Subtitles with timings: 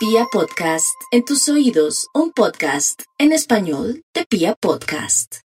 [0.00, 5.40] Pia Podcast, en tus oídos, un podcast en español de Pia Podcast.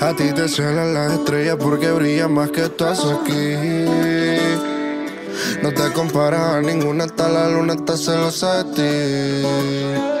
[0.00, 3.56] A ti te celan las estrellas porque brilla más que estás aquí.
[5.64, 10.11] No te comparas a ninguna, hasta la luna está celosa de ti.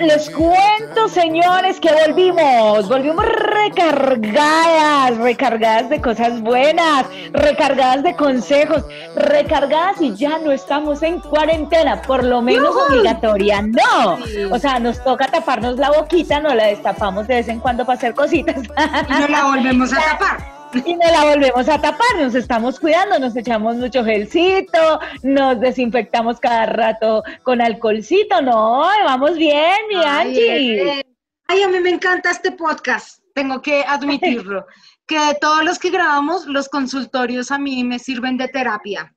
[0.00, 2.88] Les cuento, señores, que volvimos.
[2.88, 8.84] Volvimos recargadas, recargadas de cosas buenas, recargadas de consejos,
[9.14, 13.62] recargadas y ya no estamos en cuarentena, por lo menos obligatoria.
[13.62, 14.18] No.
[14.50, 17.98] O sea, nos toca taparnos la boquita, no la destapamos de vez en cuando para
[17.98, 18.56] hacer cositas.
[18.56, 23.18] Y no la volvemos a tapar y no la volvemos a tapar, nos estamos cuidando,
[23.18, 30.98] nos echamos mucho gelcito, nos desinfectamos cada rato con alcoholcito, no, vamos bien, mi Angie.
[30.98, 31.02] Eh,
[31.48, 34.66] ay, a mí me encanta este podcast, tengo que admitirlo,
[35.06, 39.14] que todos los que grabamos, los consultorios a mí me sirven de terapia.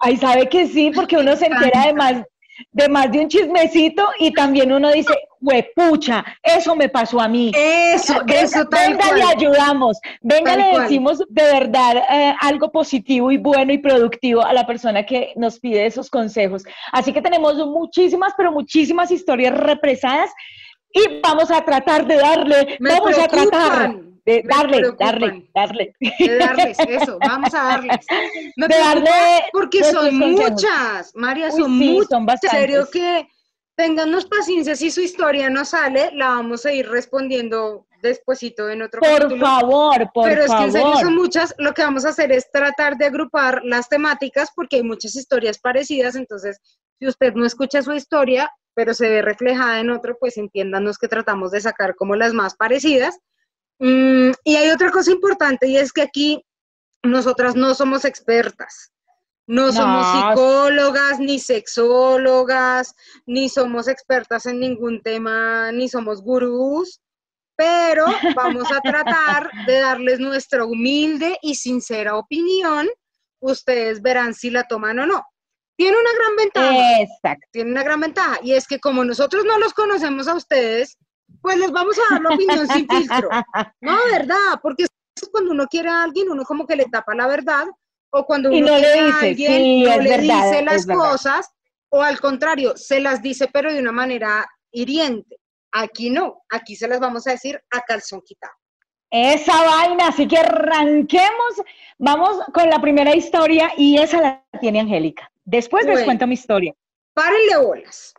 [0.00, 2.22] Ay, sabe que sí, porque uno se entera de más,
[2.72, 7.50] de más de un chismecito y también uno dice, huepucha, eso me pasó a mí.
[7.54, 9.98] Eso, eso tal Venga, le ayudamos.
[10.20, 15.04] Venga, le decimos de verdad eh, algo positivo y bueno y productivo a la persona
[15.04, 16.62] que nos pide esos consejos.
[16.92, 20.30] Así que tenemos muchísimas, pero muchísimas historias represadas
[20.92, 25.94] y vamos a tratar de darle, vamos a tratar de darle, darle, darle.
[26.00, 28.06] De darles, eso, vamos a darles.
[28.56, 29.10] de darle
[29.52, 32.08] porque son muchas, María, son muchas.
[32.08, 32.60] Son bastantes.
[32.60, 33.28] En serio que
[33.80, 39.00] Ténganos paciencia, si su historia no sale, la vamos a ir respondiendo despuesito en otro
[39.00, 42.30] Por favor, por Pero es que en serio son muchas, lo que vamos a hacer
[42.30, 46.60] es tratar de agrupar las temáticas porque hay muchas historias parecidas, entonces
[46.98, 51.08] si usted no escucha su historia, pero se ve reflejada en otro, pues entiéndanos que
[51.08, 53.18] tratamos de sacar como las más parecidas.
[53.80, 56.44] Mm, y hay otra cosa importante y es que aquí
[57.02, 58.92] nosotras no somos expertas.
[59.46, 62.94] No, somos psicólogas, ni sexólogas,
[63.26, 67.00] ni somos expertas en ningún tema, ni somos gurús,
[67.56, 68.04] pero
[68.36, 72.88] vamos a tratar de darles nuestra humilde y sincera opinión.
[73.40, 75.26] Ustedes verán si la toman o no.
[75.76, 77.00] Tiene una gran ventaja.
[77.00, 77.48] Exacto.
[77.50, 78.38] Tiene una gran ventaja.
[78.44, 80.96] Y es que como nosotros no los conocemos a ustedes,
[81.40, 83.28] pues les vamos a dar la opinión sin filtro.
[83.80, 84.60] No, ¿verdad?
[84.62, 84.86] Porque
[85.32, 87.66] cuando uno quiere a alguien, uno como que le tapa la verdad
[88.10, 91.50] o cuando uno no le dice, a alguien no le dice las cosas,
[91.90, 95.36] o al contrario, se las dice pero de una manera hiriente.
[95.72, 98.52] Aquí no, aquí se las vamos a decir a calzón quitado.
[99.10, 101.62] Esa vaina, así que arranquemos.
[101.98, 105.30] Vamos con la primera historia y esa la tiene Angélica.
[105.44, 106.74] Después les cuento mi historia.
[107.14, 108.14] Párenle bolas.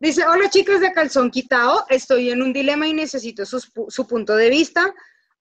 [0.00, 4.34] Dice, hola chicos de Calzón Quitado, estoy en un dilema y necesito su, su punto
[4.34, 4.92] de vista.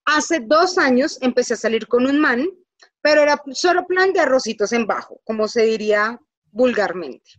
[0.05, 2.45] Hace dos años empecé a salir con un man
[3.01, 6.19] pero era solo plan de arrocitos en bajo, como se diría
[6.51, 7.31] vulgarmente.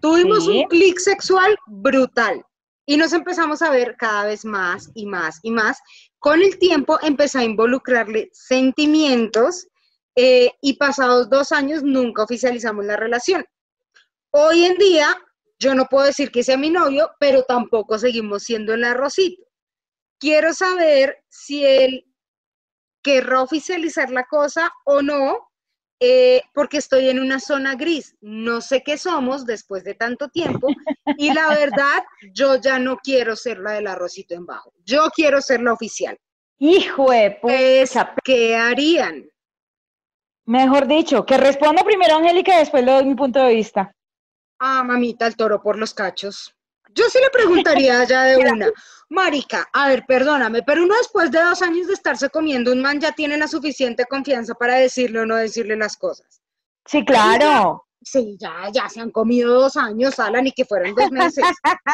[0.00, 2.44] Tuvimos un clic sexual brutal
[2.86, 5.78] y nos empezamos a ver cada vez más y más y más.
[6.18, 9.68] Con el tiempo empecé a involucrarle sentimientos
[10.14, 13.44] eh, y pasados dos años nunca oficializamos la relación.
[14.30, 15.16] Hoy en día
[15.58, 19.42] yo no puedo decir que sea mi novio, pero tampoco seguimos siendo el arrocito.
[20.18, 22.04] Quiero saber si él
[23.02, 25.48] querrá oficializar la cosa o no,
[26.00, 28.16] eh, porque estoy en una zona gris.
[28.20, 30.68] No sé qué somos después de tanto tiempo
[31.16, 34.72] y la verdad, yo ya no quiero ser la del arrocito en bajo.
[34.84, 36.18] Yo quiero ser la oficial.
[36.58, 38.14] Hijo de pucha.
[38.24, 39.28] ¿Qué harían?
[40.46, 43.95] Mejor dicho, que responda primero Angélica y después le doy mi punto de vista.
[44.58, 46.54] Ah, mamita, el toro por los cachos.
[46.94, 48.70] Yo sí le preguntaría ya de una.
[49.08, 53.00] Marica, a ver, perdóname, pero uno después de dos años de estarse comiendo un man
[53.00, 56.42] ya tiene la suficiente confianza para decirle o no decirle las cosas.
[56.86, 57.84] Sí, claro.
[58.02, 61.44] Sí, ya, ya se han comido dos años, Alan, y que fueron dos meses.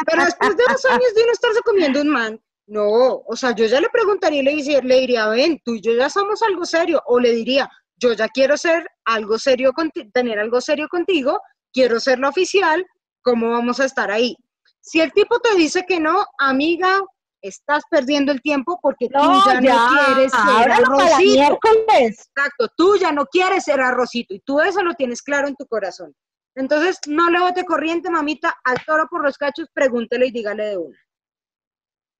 [0.05, 3.65] Pero después de dos años de uno estarse comiendo un man, no, o sea, yo
[3.65, 7.01] ya le preguntaría y le, le diría, ven, tú y yo ya somos algo serio,
[7.07, 9.71] o le diría, yo ya quiero ser algo serio,
[10.13, 11.41] tener algo serio contigo,
[11.73, 12.85] quiero ser lo oficial,
[13.21, 14.37] ¿cómo vamos a estar ahí?
[14.79, 17.01] Si el tipo te dice que no, amiga,
[17.41, 21.59] estás perdiendo el tiempo porque tú ya, no quieres ser arrocito.
[21.99, 25.65] Exacto, tú ya no quieres ser arrocito y tú eso lo tienes claro en tu
[25.67, 26.13] corazón.
[26.55, 30.77] Entonces, no le bote corriente, mamita, al toro por los cachos, pregúntele y dígale de
[30.77, 30.97] una.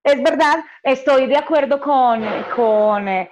[0.03, 2.25] Es verdad, estoy de acuerdo con,
[2.55, 3.31] con eh,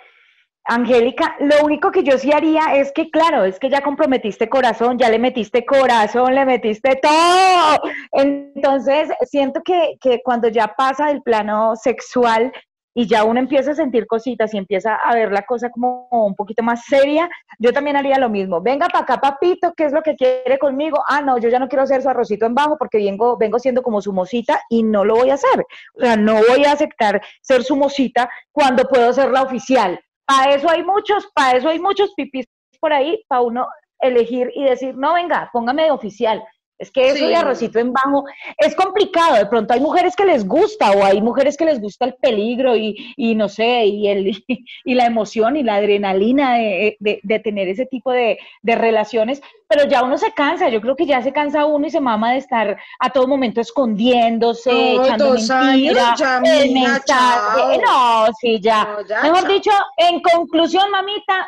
[0.74, 4.98] Angélica, lo único que yo sí haría es que, claro, es que ya comprometiste corazón,
[4.98, 7.92] ya le metiste corazón, le metiste todo.
[8.14, 12.54] Entonces, siento que, que cuando ya pasa del plano sexual,
[12.94, 16.36] y ya uno empieza a sentir cositas y empieza a ver la cosa como un
[16.36, 18.62] poquito más seria, yo también haría lo mismo.
[18.62, 21.02] Venga para acá, papito, ¿qué es lo que quiere conmigo?
[21.08, 23.82] Ah, no, yo ya no quiero hacer su arrocito en bajo porque vengo, vengo siendo
[23.82, 25.66] como su mosita y no lo voy a hacer.
[25.96, 30.00] O sea, no voy a aceptar ser su mosita cuando puedo ser la oficial.
[30.26, 32.46] Para eso hay muchos, para eso hay muchos pipis
[32.80, 33.68] por ahí, para uno
[34.00, 36.44] elegir y decir, no, venga, póngame de oficial.
[36.82, 38.26] Es que eso de arrocito en bajo
[38.58, 39.36] es complicado.
[39.36, 42.76] De pronto hay mujeres que les gusta o hay mujeres que les gusta el peligro
[42.76, 44.44] y, y no sé, y, el,
[44.84, 49.88] y la emoción y la adrenalina de, de, tener ese tipo de, de, relaciones, pero
[49.88, 50.70] ya uno se cansa.
[50.70, 53.62] Yo creo que ya se cansa uno y se mama de estar a todo momento
[53.62, 57.80] escondiéndose, echando mentiras, el mensaje.
[57.86, 58.98] No, sí, ya.
[59.22, 61.48] Mejor dicho, en conclusión, mamita,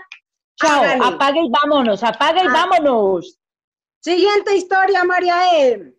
[0.61, 2.53] chao, apague y vámonos, apague y ah.
[2.53, 3.39] vámonos.
[4.03, 5.93] Siguiente historia, María E.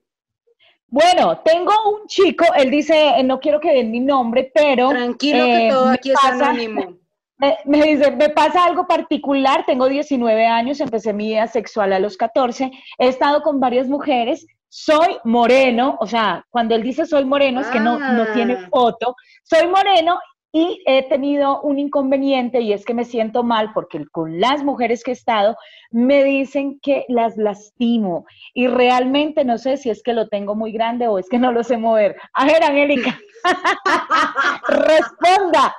[0.89, 4.91] Bueno, tengo un chico, él dice, no quiero que den mi nombre, pero...
[4.91, 6.99] Tranquilo que eh, todo aquí es anónimo.
[7.65, 12.17] Me, dice, me pasa algo particular, tengo 19 años, empecé mi vida sexual a los
[12.17, 17.61] 14, he estado con varias mujeres, soy moreno, o sea, cuando él dice soy moreno
[17.61, 18.69] es que no, no tiene ah.
[18.71, 20.19] foto, soy moreno
[20.57, 25.03] y he tenido un inconveniente y es que me siento mal porque con las mujeres
[25.03, 25.57] que he estado
[25.91, 28.25] me dicen que las lastimo
[28.55, 31.51] y realmente no sé si es que lo tengo muy grande o es que no
[31.51, 32.15] lo sé mover.
[32.35, 33.19] A ver, Angélica,
[34.69, 35.75] responda.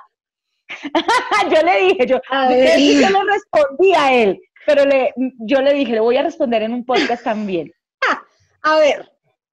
[1.56, 6.02] yo le dije, yo, yo le respondí a él, pero le, yo le dije, le
[6.02, 7.72] voy a responder en un podcast también.
[8.64, 9.10] a ver,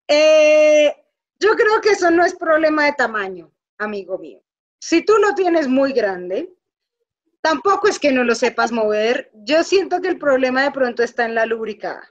[0.08, 0.92] eh,
[1.38, 4.42] yo creo que eso no es problema de tamaño, amigo mío
[4.84, 6.52] si tú lo tienes muy grande,
[7.40, 9.30] tampoco es que no lo sepas mover.
[9.32, 12.02] Yo siento que el problema de pronto está en la lubricada.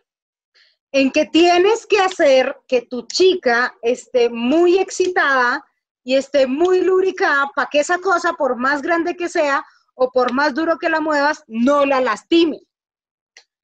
[0.93, 5.65] En que tienes que hacer que tu chica esté muy excitada
[6.05, 10.31] y esté muy lubricada para que esa cosa, por más grande que sea o por
[10.31, 12.61] más duro que la muevas, no la lastime.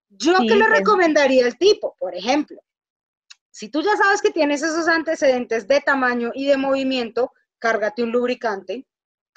[0.09, 2.61] Yo que le recomendaría al tipo, por ejemplo,
[3.51, 8.11] si tú ya sabes que tienes esos antecedentes de tamaño y de movimiento, cárgate un
[8.11, 8.85] lubricante,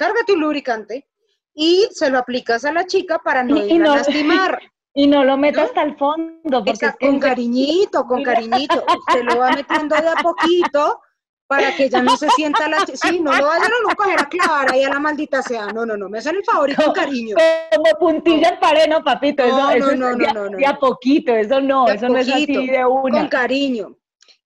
[0.00, 1.06] cárgate un lubricante
[1.54, 4.60] y se lo aplicas a la chica para no, ir a lastimar.
[4.92, 6.64] Y no lo metas hasta el fondo.
[6.64, 8.84] Porque con cariñito, con cariñito.
[9.12, 11.00] Se lo va metiendo de a poquito
[11.46, 12.80] para que ya no se sienta la...
[12.80, 15.68] Sí, no lo vayan a no coger a clavar ahí a la maldita sea.
[15.68, 17.36] No, no, no, me hacen el favor y con cariño.
[17.72, 19.46] Como puntilla en pared, no, papito.
[19.46, 22.46] No, eso, no, no, no, no, de, a poquito, eso no, eso no es así
[22.46, 23.20] de una.
[23.20, 23.96] Con cariño.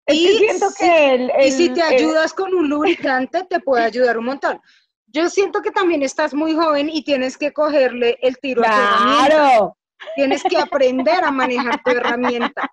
[0.09, 4.61] y, siento que y si te ayudas con un lubricante, te puede ayudar un montón.
[5.15, 8.81] Yo siento que también estás muy joven y tienes que cogerle el tiro a tu
[8.81, 9.73] herramienta.
[10.17, 12.69] Tienes que aprender a manejar tu herramienta.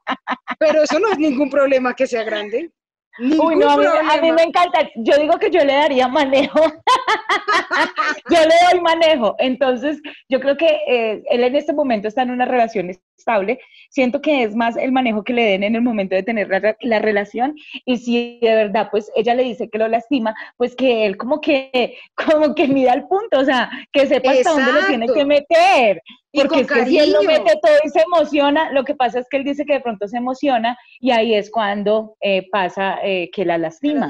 [0.57, 2.71] Pero eso no es ningún problema que sea grande.
[3.19, 4.89] Uy, no, a mí, me encanta.
[4.95, 6.59] Yo digo que yo le daría manejo.
[8.29, 9.35] yo le doy manejo.
[9.37, 12.89] Entonces, yo creo que eh, él en este momento está en una relación
[13.21, 13.59] estable.
[13.89, 16.49] Siento que es más el manejo que le den en el momento de tener
[16.81, 17.55] la, relación.
[17.85, 21.39] Y si de verdad, pues ella le dice que lo lastima, pues que él como
[21.39, 25.25] que, como que mida el punto, o sea, que sepa hasta dónde lo tiene que
[25.25, 26.01] meter.
[26.33, 29.27] Porque es que si él lo mete todo y se emociona, lo que pasa es
[29.29, 33.29] que él dice que de pronto se emociona y ahí es cuando eh, pasa eh,
[33.33, 34.09] que la lastima.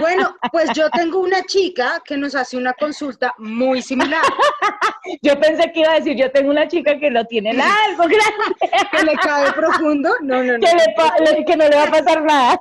[0.00, 4.22] Bueno, pues yo tengo una chica que nos hace una consulta muy similar.
[5.22, 8.56] yo pensé que iba a decir, yo tengo una chica que lo tiene largo, grande.
[8.90, 10.14] que le cae profundo.
[10.20, 10.66] No, no, no.
[11.46, 12.60] Que, no le va a pasar nada.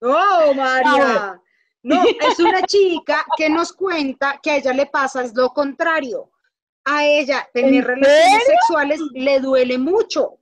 [0.00, 1.40] No, María.
[1.82, 6.30] No, es una chica que nos cuenta que a ella le pasa es lo contrario.
[6.84, 10.38] A ella tener relaciones sexuales le duele mucho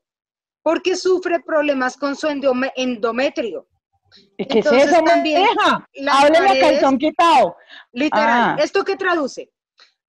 [0.62, 3.66] porque sufre problemas con su endometrio.
[4.36, 5.46] ¿Qué es eso, también,
[6.10, 7.56] Hábleme a calzón quitado.
[7.92, 8.56] Literal.
[8.58, 8.62] Ah.
[8.62, 9.50] ¿Esto qué traduce?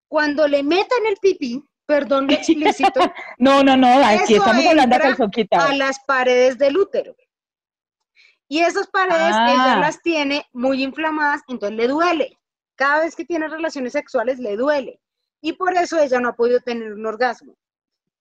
[0.08, 3.00] Cuando le metan el pipí, perdón lo explícito.
[3.38, 5.70] no, no, no, aquí estamos hablando de calzón quitado.
[5.70, 7.16] A las paredes del útero.
[8.50, 9.80] Y esas paredes ella ah.
[9.80, 12.38] las tiene muy inflamadas, entonces le duele.
[12.76, 15.02] Cada vez que tiene relaciones sexuales le duele.
[15.42, 17.56] Y por eso ella no ha podido tener un orgasmo.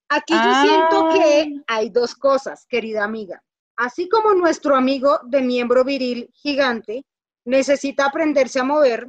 [0.08, 1.62] Aquí yo siento que ah.
[1.68, 3.42] hay dos cosas, querida amiga
[3.76, 7.04] así como nuestro amigo de miembro viril gigante
[7.44, 9.08] necesita aprenderse a mover,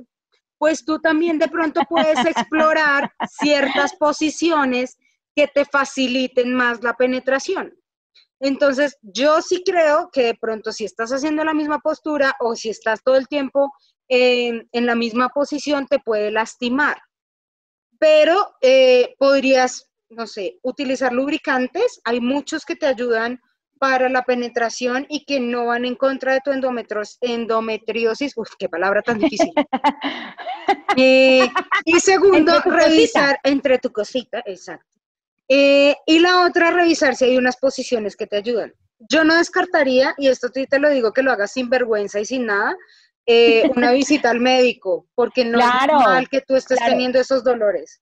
[0.58, 4.98] pues tú también de pronto puedes explorar ciertas posiciones
[5.36, 7.74] que te faciliten más la penetración.
[8.40, 12.70] Entonces, yo sí creo que de pronto si estás haciendo la misma postura o si
[12.70, 13.72] estás todo el tiempo
[14.08, 16.98] en, la misma posición, te puede lastimar.
[18.00, 22.00] Pero eh, podrías, no sé, utilizar lubricantes.
[22.04, 23.42] Hay muchos que te ayudan
[23.78, 26.52] para la penetración y que no van en contra de tu
[27.22, 28.34] endometriosis.
[28.38, 29.52] Uf, qué palabra tan difícil.
[31.00, 31.48] Eh,
[31.86, 32.86] y segundo, Entre tu cosita.
[32.88, 34.86] revisar entre tu cosita, exacto.
[35.48, 38.74] Eh, y la otra, revisar si hay unas posiciones que te ayudan.
[39.08, 42.48] Yo no descartaría, y esto te lo digo que lo hagas sin vergüenza y sin
[42.48, 42.76] nada,
[43.28, 46.94] eh, una visita al médico, porque no Claro, es normal que tú estés claro.
[46.94, 48.02] teniendo esos dolores.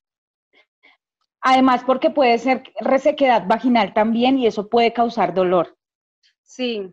[1.48, 5.76] Además, porque puede ser resequedad vaginal también y eso puede causar dolor.
[6.42, 6.92] Sí,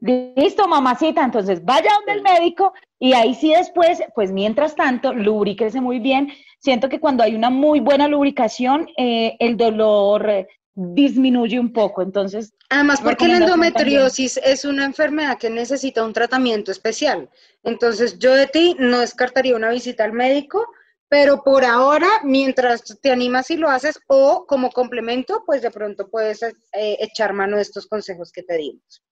[0.00, 5.82] Listo, mamacita, entonces vaya donde el médico y ahí sí después, pues mientras tanto, lubríquese
[5.82, 6.32] muy bien.
[6.58, 12.00] Siento que cuando hay una muy buena lubricación, eh, el dolor eh, disminuye un poco.
[12.00, 17.28] Entonces, Además, porque la endometriosis es una enfermedad que necesita un tratamiento especial.
[17.62, 20.66] Entonces, yo de ti no descartaría una visita al médico,
[21.10, 26.08] pero por ahora, mientras te animas y lo haces, o como complemento, pues de pronto
[26.08, 29.02] puedes eh, echar mano de estos consejos que te dimos.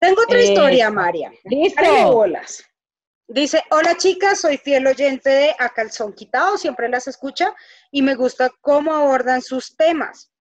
[0.00, 0.90] Tengo otra historia.
[0.90, 1.32] María.
[1.44, 1.76] listo.
[1.76, 2.64] Párale bolas.
[3.28, 7.54] Dice, hola chicas, soy fiel oyente de A Calzón Quitado, siempre las escucha
[7.92, 10.32] y me gusta cómo abordan sus temas.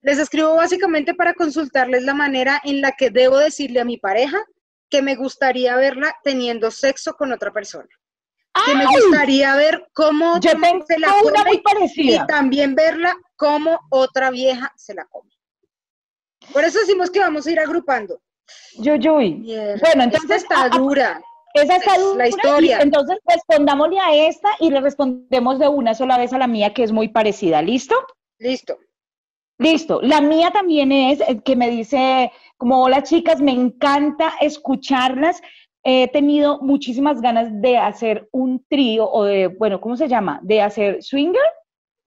[0.00, 4.42] Les escribo básicamente para consultarles la manera en la que debo decirle a mi pareja
[4.88, 7.88] que me gustaría verla teniendo sexo con otra persona.
[8.66, 12.24] Que me gustaría ver cómo Yo tengo se la una come muy parecida.
[12.24, 15.30] y también verla cómo otra vieja se la come.
[16.52, 18.20] Por eso decimos que vamos a ir agrupando.
[18.78, 19.34] Yuyuy.
[19.34, 21.20] Mierda, Bueno, esta entonces, está dura.
[21.54, 22.78] Esa está Es la dura, y historia.
[22.80, 26.82] entonces respondámosle a esta y le respondemos de una sola vez a la mía, que
[26.84, 27.60] es muy parecida.
[27.62, 27.94] ¿Listo?
[28.38, 28.78] Listo.
[29.58, 30.00] Listo.
[30.02, 35.40] La mía también es eh, que me dice, como hola chicas, me encanta escucharlas.
[35.84, 40.40] He tenido muchísimas ganas de hacer un trío o de, bueno, ¿cómo se llama?
[40.42, 41.40] De hacer swinger.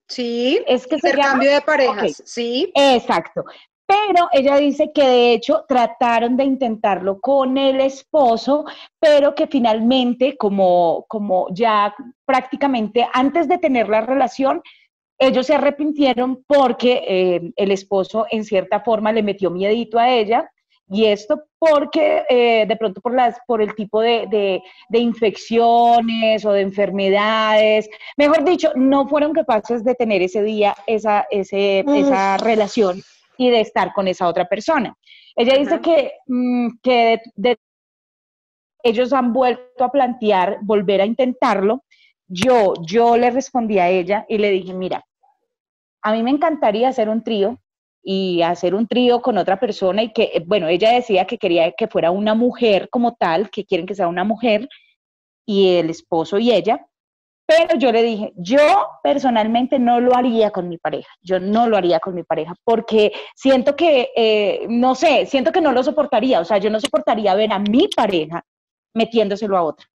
[0.08, 0.62] Sí.
[0.66, 1.18] Es que se llama.
[1.18, 2.22] Intercambio de parejas.
[2.24, 2.70] Sí.
[2.74, 3.44] Exacto.
[3.86, 8.64] Pero ella dice que de hecho trataron de intentarlo con el esposo,
[8.98, 14.62] pero que finalmente, como, como ya prácticamente antes de tener la relación,
[15.18, 20.50] ellos se arrepintieron porque eh, el esposo en cierta forma le metió miedito a ella.
[20.88, 26.44] Y esto porque eh, de pronto por, las, por el tipo de, de, de infecciones
[26.44, 32.36] o de enfermedades, mejor dicho, no fueron capaces de tener ese día esa, ese, esa
[32.36, 33.00] relación
[33.38, 34.94] y de estar con esa otra persona.
[35.34, 37.56] Ella dice que, mm, que de-
[38.82, 41.84] ellos han vuelto a plantear volver a intentarlo.
[42.26, 45.04] Yo, yo le respondí a ella y le dije, mira,
[46.02, 47.58] a mí me encantaría hacer un trío
[48.02, 51.72] y hacer un trío con otra persona y que, eh, bueno, ella decía que quería
[51.72, 54.68] que fuera una mujer como tal, que quieren que sea una mujer
[55.46, 56.84] y el esposo y ella,
[57.46, 58.60] pero yo le dije, yo
[59.02, 63.12] personalmente no lo haría con mi pareja, yo no lo haría con mi pareja, porque
[63.34, 67.34] siento que, eh, no sé, siento que no lo soportaría, o sea, yo no soportaría
[67.34, 68.42] ver a mi pareja
[68.94, 69.91] metiéndoselo a otra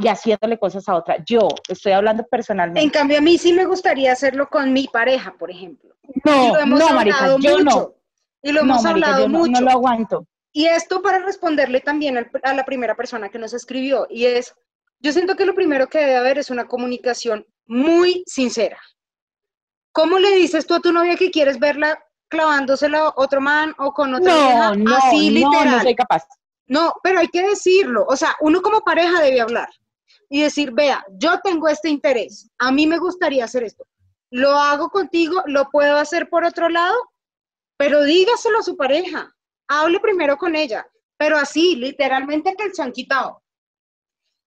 [0.00, 1.16] y haciéndole cosas a otra.
[1.26, 2.90] Yo estoy hablando En personalmente.
[2.90, 5.94] cambio, a mí sí me gustaría hacerlo con mi pareja, por ejemplo.
[6.24, 7.64] No, no, marica, yo mucho.
[7.64, 7.94] no.
[8.42, 9.50] Y lo No, hemos marica, hablado yo no, mucho.
[9.52, 10.26] no lo aguanto.
[10.52, 14.54] Y esto para responderle también a la primera persona que nos escribió, y es,
[15.00, 18.78] yo siento que lo primero que debe haber es una comunicación muy sincera.
[19.92, 23.92] ¿Cómo le dices tú a tu novia que quieres verla clavándosela a otro man o
[23.92, 24.74] con otra No, vieja?
[24.76, 25.76] no, Así no, literal.
[25.76, 26.22] no soy capaz.
[26.66, 28.04] No, pero hay que decirlo.
[28.08, 29.68] O sea, uno como pareja debe hablar
[30.28, 33.86] y decir, vea, yo tengo este interés, a mí me gustaría hacer esto.
[34.30, 36.96] Lo hago contigo, lo puedo hacer por otro lado,
[37.78, 39.32] pero dígaselo a su pareja.
[39.68, 43.42] Hable primero con ella, pero así, literalmente que se han quitado.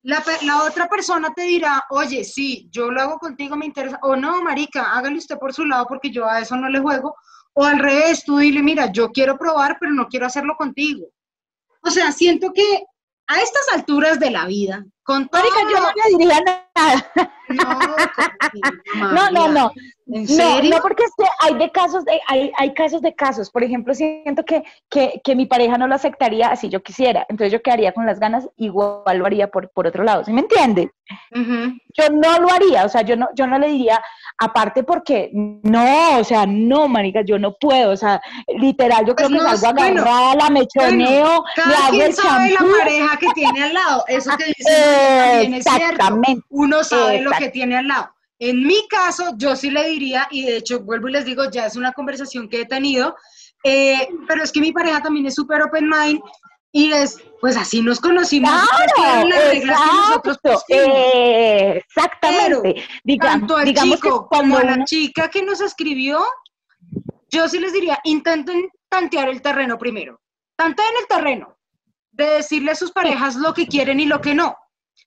[0.04, 4.00] La, la otra persona te dirá, oye, sí, yo lo hago contigo, me interesa.
[4.02, 7.16] O no, marica, hágale usted por su lado porque yo a eso no le juego.
[7.54, 11.08] O al revés, tú dile, mira, yo quiero probar, pero no quiero hacerlo contigo.
[11.84, 12.84] O sea, siento que
[13.28, 15.42] a estas alturas de la vida, con todo...
[15.42, 17.34] Marica, yo no le diría nada.
[18.96, 19.72] No, No, no, no.
[20.14, 20.72] ¿En No, serio?
[20.76, 23.50] no, porque es que hay de casos de, hay, hay casos de casos.
[23.50, 27.26] Por ejemplo, siento que, que, que mi pareja no lo aceptaría así yo quisiera.
[27.30, 30.26] Entonces yo quedaría con las ganas, igual lo haría por, por otro lado.
[30.26, 30.92] ¿Sí me entiende?
[31.34, 34.02] Yo no lo haría, o sea, yo no, yo no le diría,
[34.38, 38.22] aparte porque no, o sea, no, marica, yo no puedo, o sea,
[38.58, 42.14] literal, yo Pues creo que no, salgo bueno, agarrada, la mechoneo, le Cada hago el
[42.14, 44.04] sabe la pareja que tiene al lado.
[44.08, 45.54] Eso que dice es.
[45.54, 46.44] Exactamente.
[46.50, 47.41] Uno sabe lo Exacto.
[47.42, 48.14] Que tiene al lado.
[48.40, 51.66] En mi caso, yo sí le diría, y de hecho vuelvo y les digo, ya
[51.66, 53.16] es una conversación que he tenido,
[53.64, 56.20] eh, pero es que mi pareja también es súper open mind
[56.72, 58.52] y es, pues así nos conocimos.
[58.96, 60.64] fueron las reglas que nosotros pusimos.
[60.70, 62.84] eh, exactamente.
[63.04, 66.24] Diga- Tanto al digamos chico que como a la uno- chica que nos escribió,
[67.30, 70.20] yo sí les diría, intenten tantear el terreno primero.
[70.56, 71.58] Tanteen el terreno
[72.12, 74.56] de decirle a sus parejas lo que quieren y lo que no.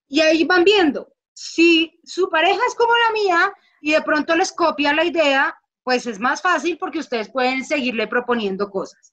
[0.09, 1.09] Y ahí van viendo.
[1.35, 6.07] Si su pareja es como la mía y de pronto les copia la idea, pues
[6.07, 9.13] es más fácil porque ustedes pueden seguirle proponiendo cosas.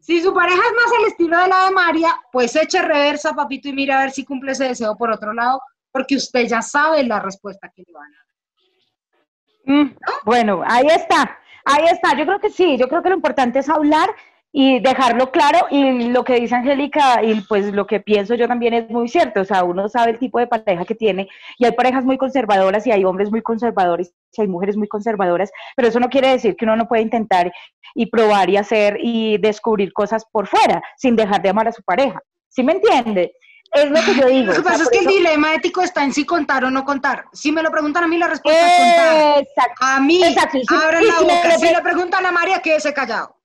[0.00, 3.68] Si su pareja es más al estilo de la de María, pues eche reversa, papito,
[3.68, 5.60] y mira a ver si cumple ese deseo por otro lado,
[5.90, 9.76] porque usted ya sabe la respuesta que le van a dar.
[9.76, 12.16] Mm, bueno, ahí está, ahí está.
[12.16, 14.10] Yo creo que sí, yo creo que lo importante es hablar
[14.52, 18.74] y dejarlo claro y lo que dice Angélica y pues lo que pienso yo también
[18.74, 21.28] es muy cierto, o sea, uno sabe el tipo de pareja que tiene
[21.58, 25.50] y hay parejas muy conservadoras y hay hombres muy conservadores y hay mujeres muy conservadoras,
[25.74, 27.50] pero eso no quiere decir que uno no puede intentar
[27.94, 31.82] y probar y hacer y descubrir cosas por fuera sin dejar de amar a su
[31.82, 33.32] pareja, ¿sí me entiende?
[33.72, 34.52] Es lo que yo digo.
[34.52, 37.24] Lo que pasa es que el dilema ético está en si contar o no contar.
[37.32, 39.38] Si me lo preguntan a mí, la respuesta es contar.
[39.38, 39.76] Exacto.
[39.80, 40.58] A mí, exacto.
[40.68, 41.58] abran la boca.
[41.58, 43.41] Si le preguntan a María, quédese callado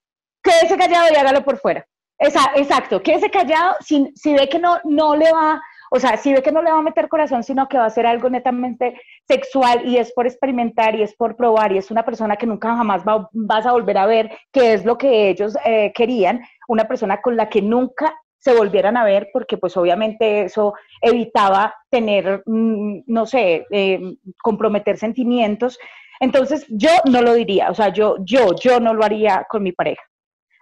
[0.48, 1.86] quédese callado y hágalo por fuera.
[2.20, 5.62] exacto, quédese callado si, ve que no, no le va,
[5.92, 7.90] o sea, si ve que no le va a meter corazón, sino que va a
[7.90, 12.04] ser algo netamente sexual y es por experimentar y es por probar y es una
[12.04, 15.92] persona que nunca jamás vas a volver a ver qué es lo que ellos eh,
[15.94, 20.74] querían, una persona con la que nunca se volvieran a ver porque pues obviamente eso
[21.02, 24.00] evitaba tener, mm, no sé, eh,
[24.42, 25.78] comprometer sentimientos.
[26.20, 29.72] Entonces yo no lo diría, o sea, yo, yo, yo no lo haría con mi
[29.72, 30.02] pareja.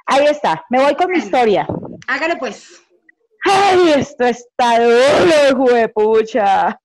[0.05, 1.67] Ahí está, me voy con mi historia.
[2.07, 2.81] Hágale pues.
[3.43, 6.79] Ay, esto está duro, pucha.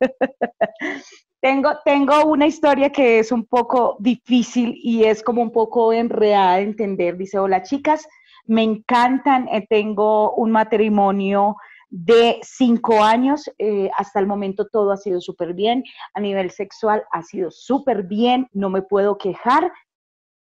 [1.41, 6.57] tengo, tengo una historia que es un poco difícil y es como un poco enredada
[6.57, 7.17] de entender.
[7.17, 8.07] Dice, hola chicas,
[8.47, 11.57] me encantan, eh, tengo un matrimonio
[11.89, 15.83] de cinco años, eh, hasta el momento todo ha sido súper bien,
[16.15, 19.73] a nivel sexual ha sido súper bien, no me puedo quejar,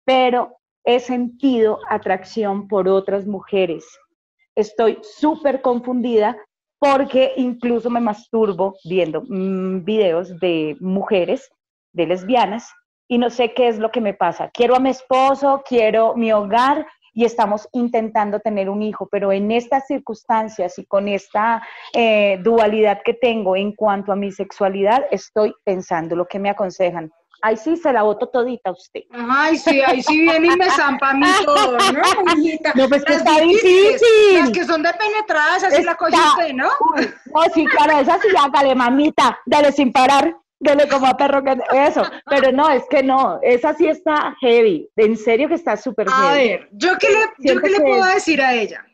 [0.05, 3.87] pero he sentido atracción por otras mujeres.
[4.55, 6.37] Estoy súper confundida
[6.79, 11.51] porque incluso me masturbo viendo mm, videos de mujeres,
[11.93, 12.73] de lesbianas,
[13.09, 14.51] y no sé qué es lo que me pasa.
[14.55, 19.51] Quiero a mi esposo, quiero mi hogar y estamos intentando tener un hijo, pero en
[19.51, 21.61] estas circunstancias y con esta
[21.93, 27.11] eh, dualidad que tengo en cuanto a mi sexualidad, estoy pensando lo que me aconsejan.
[27.43, 29.01] Ahí sí se la voto todita a usted.
[29.11, 32.03] Ay, sí, ahí sí viene y me zampa a mí todo, ¿no,
[32.75, 34.39] No, pues que está difícil.
[34.39, 36.69] Las que son de penetradas, así la coge usted, ¿no?
[36.69, 41.57] no, sí, claro, esa sí, hágale, mamita, dale sin parar, dale como a perro que...
[41.73, 46.09] Eso, pero no, es que no, esa sí está heavy, en serio que está súper
[46.09, 46.29] heavy.
[46.29, 48.85] A ver, ¿yo qué le, yo qué le puedo decir a ella?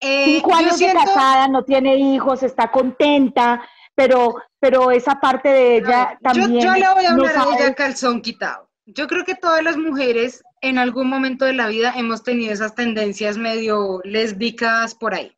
[0.00, 3.62] Eh, Cinco años de casada, no tiene hijos, está contenta,
[3.96, 6.60] pero, pero esa parte de ella también.
[6.60, 8.70] Yo, le voy a hablar a ella calzón quitado.
[8.84, 12.74] Yo creo que todas las mujeres en algún momento de la vida hemos tenido esas
[12.74, 15.34] tendencias medio lésbicas por ahí.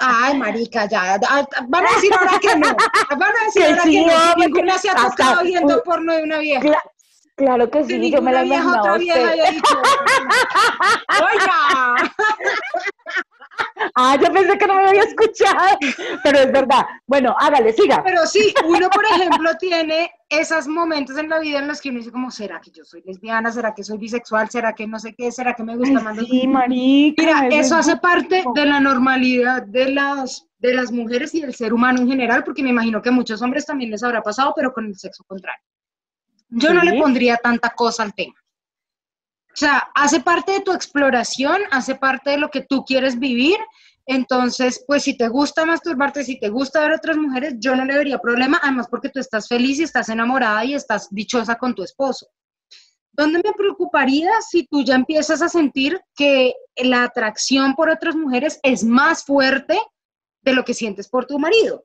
[0.00, 1.18] Ay, marica, ya.
[1.68, 2.68] Van a decir ahora que no.
[3.18, 4.34] Van a decir ahora que no.
[4.34, 6.80] Si ninguna se ha tocado viendo porno de una vieja.
[7.36, 8.80] Claro que sí, yo me la imaginado.
[8.80, 9.32] Otra vieja
[11.18, 12.12] Oiga.
[13.94, 15.78] Ah, yo pensé que no me había escuchado,
[16.22, 16.86] pero es verdad.
[17.06, 18.02] Bueno, hágale, siga.
[18.04, 21.98] Pero sí, uno, por ejemplo, tiene esos momentos en la vida en los que uno
[21.98, 23.50] dice como, ¿será que yo soy lesbiana?
[23.50, 24.48] ¿Será que soy bisexual?
[24.48, 25.32] ¿Será que no sé qué?
[25.32, 26.16] ¿Será que me gusta más?
[26.18, 27.22] Sí, marica.
[27.22, 31.72] Mira, eso hace parte de la normalidad de las, de las mujeres y del ser
[31.72, 34.72] humano en general, porque me imagino que a muchos hombres también les habrá pasado, pero
[34.72, 35.62] con el sexo contrario.
[36.48, 38.34] Yo no le pondría tanta cosa al tema.
[39.52, 43.56] O sea, hace parte de tu exploración, hace parte de lo que tú quieres vivir.
[44.06, 47.84] Entonces, pues si te gusta masturbarte, si te gusta ver a otras mujeres, yo no
[47.84, 51.74] le vería problema, además porque tú estás feliz y estás enamorada y estás dichosa con
[51.74, 52.26] tu esposo.
[53.12, 58.58] ¿Dónde me preocuparía si tú ya empiezas a sentir que la atracción por otras mujeres
[58.62, 59.78] es más fuerte
[60.42, 61.84] de lo que sientes por tu marido?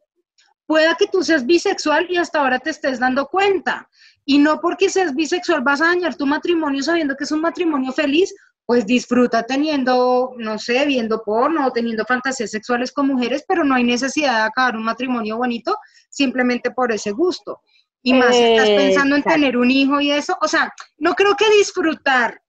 [0.65, 3.89] Pueda que tú seas bisexual y hasta ahora te estés dando cuenta.
[4.25, 7.91] Y no porque seas bisexual vas a dañar tu matrimonio sabiendo que es un matrimonio
[7.91, 8.34] feliz,
[8.65, 13.75] pues disfruta teniendo, no sé, viendo porno o teniendo fantasías sexuales con mujeres, pero no
[13.75, 15.78] hay necesidad de acabar un matrimonio bonito
[16.10, 17.62] simplemente por ese gusto.
[18.01, 21.36] Y más si estás pensando en tener un hijo y eso, o sea, no creo
[21.36, 22.41] que disfrutar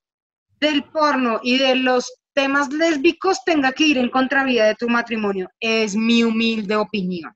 [0.61, 5.49] del porno y de los temas lésbicos tenga que ir en contravía de tu matrimonio,
[5.61, 7.36] es mi humilde opinión.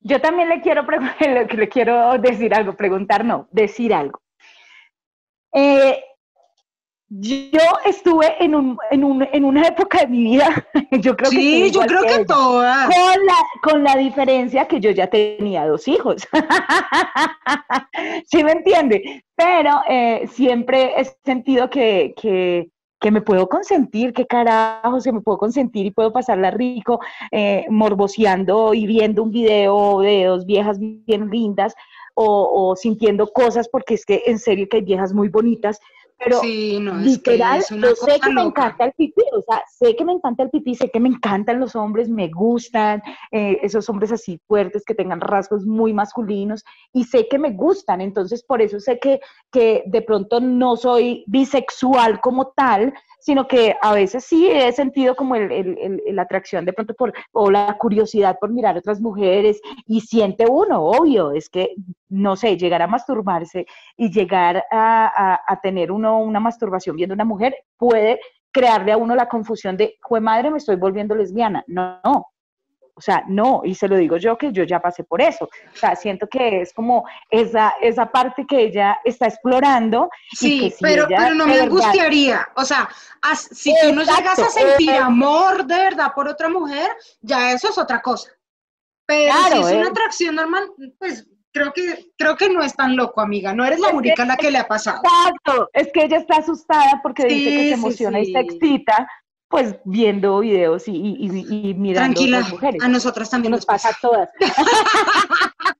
[0.00, 0.82] Yo también le quiero,
[1.54, 4.20] le quiero decir algo, preguntar no, decir algo.
[5.52, 6.02] Eh,
[7.10, 10.66] yo estuve en, un, en, un, en, una época de mi vida,
[11.00, 11.68] yo creo sí, que...
[11.68, 12.86] Sí, yo creo que, todas.
[12.86, 16.28] Con la, con la diferencia que yo ya tenía dos hijos.
[18.26, 19.24] ¿Sí me entiende?
[19.34, 25.20] Pero eh, siempre he sentido que, que, que, me puedo consentir, qué carajo, se me
[25.20, 30.78] puedo consentir y puedo pasarla rico, eh, morboseando y viendo un video de dos viejas
[30.78, 31.74] bien lindas.
[32.20, 35.78] O, o sintiendo cosas, porque es que en serio que hay viejas muy bonitas,
[36.18, 39.62] pero sí, no, literal, es que yo sé que me encanta el pipí, o sea,
[39.68, 43.00] sé que me encanta el pipí, sé que me encantan los hombres, me gustan
[43.30, 48.00] eh, esos hombres así fuertes que tengan rasgos muy masculinos y sé que me gustan,
[48.00, 49.20] entonces por eso sé que,
[49.52, 55.16] que de pronto no soy bisexual como tal, sino que a veces sí he sentido
[55.16, 59.60] como el, el, la atracción de pronto por, o la curiosidad por mirar otras mujeres
[59.86, 61.74] y siente uno, obvio, es que,
[62.08, 67.14] no sé, llegar a masturbarse y llegar a, a, a tener uno una masturbación viendo
[67.14, 71.64] una mujer puede crearle a uno la confusión de, jue madre, me estoy volviendo lesbiana.
[71.66, 72.26] No, no,
[72.98, 75.44] o sea, no, y se lo digo yo que yo ya pasé por eso.
[75.44, 80.10] O sea, siento que es como esa, esa parte que ella está explorando.
[80.32, 82.48] Sí, pero, pero no me angustiaría.
[82.56, 82.88] O sea,
[83.52, 87.68] si tú no llegas a sentir eh, amor de verdad por otra mujer, ya eso
[87.68, 88.32] es otra cosa.
[89.06, 89.90] Pero si es una eh.
[89.90, 93.54] atracción normal, pues creo que, creo que no es tan loco, amiga.
[93.54, 95.00] No eres la única a la que le ha pasado.
[95.04, 99.08] Exacto, es que ella está asustada porque dice que se emociona y se excita
[99.48, 102.82] pues viendo videos y, y, y mirando Tranquila, a mujeres.
[102.82, 104.28] A nosotras también nos, pasa a todas.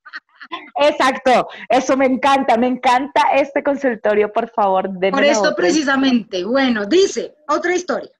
[0.77, 4.89] Exacto, eso me encanta, me encanta este consultorio, por favor.
[5.11, 8.11] Por esto precisamente, bueno, dice, otra historia.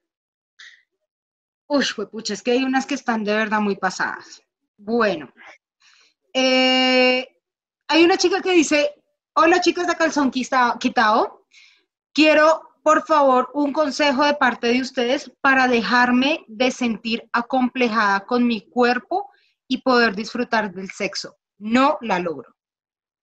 [1.67, 4.41] Uy, pucha, es que hay unas que están de verdad muy pasadas.
[4.77, 5.31] Bueno,
[6.33, 7.27] eh,
[7.87, 8.93] hay una chica que dice,
[9.33, 11.45] hola chicas de calzón quitado,
[12.13, 18.45] quiero por favor, un consejo de parte de ustedes para dejarme de sentir acomplejada con
[18.47, 19.29] mi cuerpo
[19.67, 21.35] y poder disfrutar del sexo.
[21.57, 22.55] No la logro.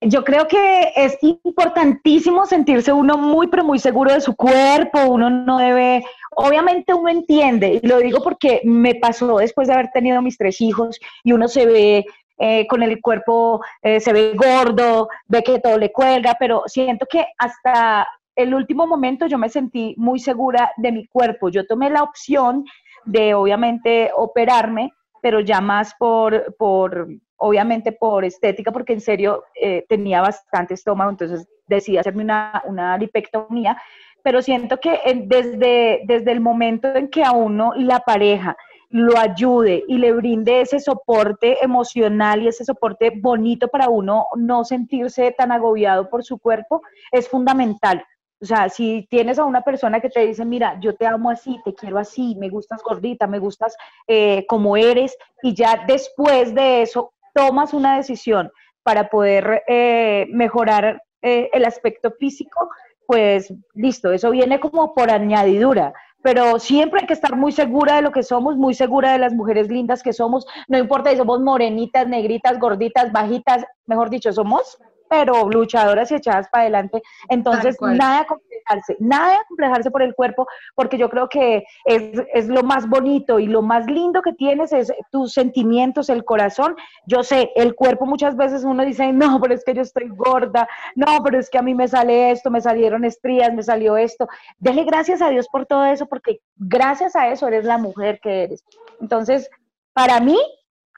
[0.02, 5.00] Yo creo que es importantísimo sentirse uno muy, pero muy seguro de su cuerpo.
[5.06, 9.90] Uno no debe, obviamente uno entiende, y lo digo porque me pasó después de haber
[9.92, 12.04] tenido mis tres hijos y uno se ve
[12.38, 17.06] eh, con el cuerpo, eh, se ve gordo, ve que todo le cuelga, pero siento
[17.10, 21.48] que hasta el último momento yo me sentí muy segura de mi cuerpo.
[21.48, 22.64] Yo tomé la opción
[23.06, 29.84] de obviamente operarme, pero ya más por, por obviamente por estética, porque en serio eh,
[29.88, 33.80] tenía bastante estómago, entonces decidí hacerme una, una lipectomía,
[34.22, 38.56] pero siento que desde, desde el momento en que a uno la pareja
[38.90, 44.64] lo ayude y le brinde ese soporte emocional y ese soporte bonito para uno no
[44.64, 48.04] sentirse tan agobiado por su cuerpo, es fundamental.
[48.40, 51.58] O sea, si tienes a una persona que te dice, mira, yo te amo así,
[51.64, 56.82] te quiero así, me gustas gordita, me gustas eh, como eres, y ya después de
[56.82, 58.50] eso tomas una decisión
[58.82, 62.70] para poder eh, mejorar eh, el aspecto físico,
[63.06, 65.94] pues listo, eso viene como por añadidura.
[66.22, 69.32] Pero siempre hay que estar muy segura de lo que somos, muy segura de las
[69.32, 74.76] mujeres lindas que somos, no importa si somos morenitas, negritas, gorditas, bajitas, mejor dicho, somos
[75.08, 77.02] pero luchadoras y echadas para adelante.
[77.28, 82.22] Entonces, nada de complejarse, nada de complejarse por el cuerpo, porque yo creo que es,
[82.32, 86.76] es, lo más bonito y lo más lindo que tienes es tus sentimientos, el corazón.
[87.06, 90.68] Yo sé, el cuerpo muchas veces uno dice, no, pero es que yo estoy gorda,
[90.94, 94.28] no, pero es que a mí me sale esto, me salieron estrías, me salió esto.
[94.58, 98.44] Dele gracias a Dios por todo eso, porque gracias a eso eres la mujer que
[98.44, 98.64] eres.
[99.00, 99.50] Entonces,
[99.92, 100.38] para mí,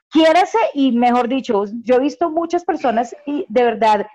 [0.09, 4.07] quiérese y mejor dicho, yo he visto muchas personas y de verdad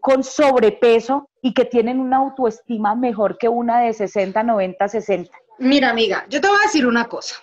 [0.00, 5.38] con sobrepeso y que tienen una autoestima mejor que una de 60, 90, 60.
[5.58, 7.36] Mira, amiga, yo te voy a decir una cosa.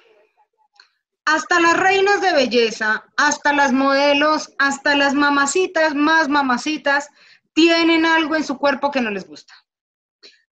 [1.25, 7.09] Hasta las reinas de belleza, hasta las modelos, hasta las mamacitas, más mamacitas,
[7.53, 9.53] tienen algo en su cuerpo que no les gusta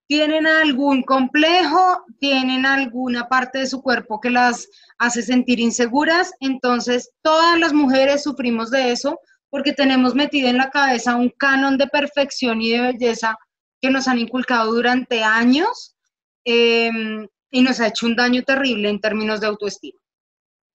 [0.08, 7.12] tienen algún complejo, tienen alguna parte de su cuerpo que las hace sentir inseguras, entonces
[7.22, 11.88] todas las mujeres sufrimos de eso porque tenemos metido en la cabeza un canon de
[11.88, 13.38] perfección y de belleza
[13.82, 15.96] que nos han inculcado durante años
[16.44, 20.00] em, y nos ha hecho un daño terrible en términos de autoestima.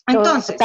[0.06, 0.56] Entonces,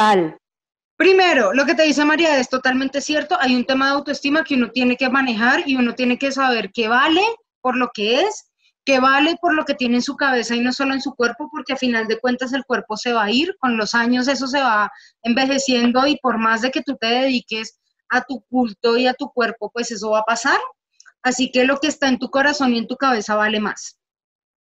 [0.95, 4.55] primero, lo que te dice María es totalmente cierto, hay un tema de autoestima que
[4.55, 7.21] uno tiene que manejar y uno tiene que saber qué vale
[7.61, 8.45] por lo que es
[8.85, 11.49] que vale por lo que tiene en su cabeza y no solo en su cuerpo,
[11.51, 14.47] porque a final de cuentas el cuerpo se va a ir, con los años eso
[14.47, 14.91] se va
[15.23, 19.29] envejeciendo y por más de que tú te dediques a tu culto y a tu
[19.29, 20.59] cuerpo, pues eso va a pasar.
[21.23, 23.97] Así que lo que está en tu corazón y en tu cabeza vale más.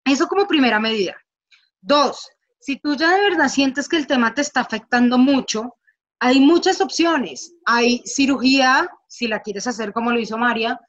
[0.04, 1.14] Eso como primera medida.
[1.82, 5.76] Dos, si tú ya de verdad sientes que el tema te está afectando mucho,
[6.18, 7.54] hay muchas opciones.
[7.66, 10.80] Hay cirugía, si la quieres hacer como lo hizo María.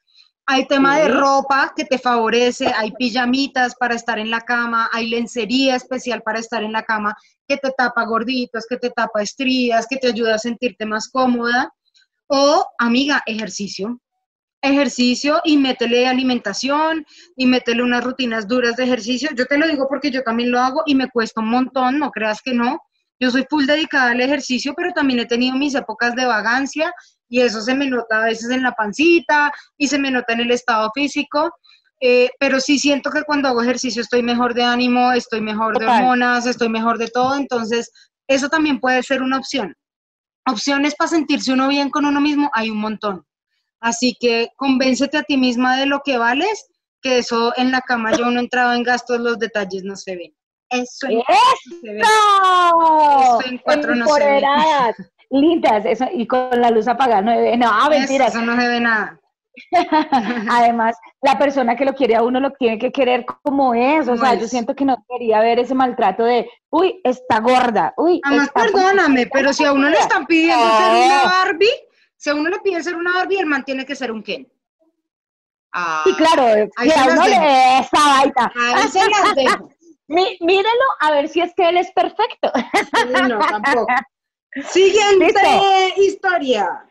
[0.47, 5.09] Hay tema de ropa que te favorece, hay pijamitas para estar en la cama, hay
[5.09, 7.15] lencería especial para estar en la cama
[7.47, 11.73] que te tapa gorditos, que te tapa estrías, que te ayuda a sentirte más cómoda.
[12.27, 13.99] O, amiga, ejercicio.
[14.61, 17.05] Ejercicio y métele alimentación
[17.35, 19.29] y métele unas rutinas duras de ejercicio.
[19.35, 22.11] Yo te lo digo porque yo también lo hago y me cuesta un montón, no
[22.11, 22.79] creas que no.
[23.19, 26.93] Yo soy full dedicada al ejercicio, pero también he tenido mis épocas de vagancia
[27.35, 30.39] y eso se me nota a veces en la pancita y se me nota en
[30.39, 31.53] el estado físico.
[31.99, 35.85] Eh, pero sí siento que cuando hago ejercicio estoy mejor de ánimo, estoy mejor de
[35.85, 37.91] hormonas, estoy mejor de todo, entonces
[38.29, 39.75] eso también puede ser una opción.
[40.47, 43.25] Opciones para sentirse uno bien con uno mismo hay un montón.
[43.81, 46.67] Así que convéncete a ti misma de lo que vales,
[47.01, 50.15] que eso en la cama yo no he entrado en gastos, los detalles no se
[50.15, 50.33] ven.
[50.69, 51.19] Eso, ¡Eso!
[53.45, 54.41] en cuatro no se ve.
[55.35, 57.57] Lindas, eso, y con la luz apagada no se ve.
[57.57, 58.27] No, mentira.
[58.27, 59.19] Eso, no se ve nada.
[60.49, 64.07] Además, la persona que lo quiere a uno lo tiene que querer como es.
[64.07, 68.21] O sea, yo siento que no debería haber ese maltrato de, uy, está gorda, uy.
[68.23, 71.73] Además, perdóname, pero si a uno le están pidiendo ser una Barbie,
[72.15, 74.47] si a uno le piden ser una Barbie, el man tiene que ser un Ken.
[75.73, 78.53] Ah, sí, claro, y a uno le esa vaina.
[78.55, 79.69] Ahí se las dejo.
[80.07, 82.51] mírelo a ver si es que él es perfecto.
[83.27, 83.87] no, tampoco.
[84.63, 86.85] Siguiente historia.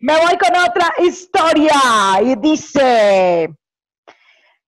[0.00, 3.48] Me voy con otra historia y dice,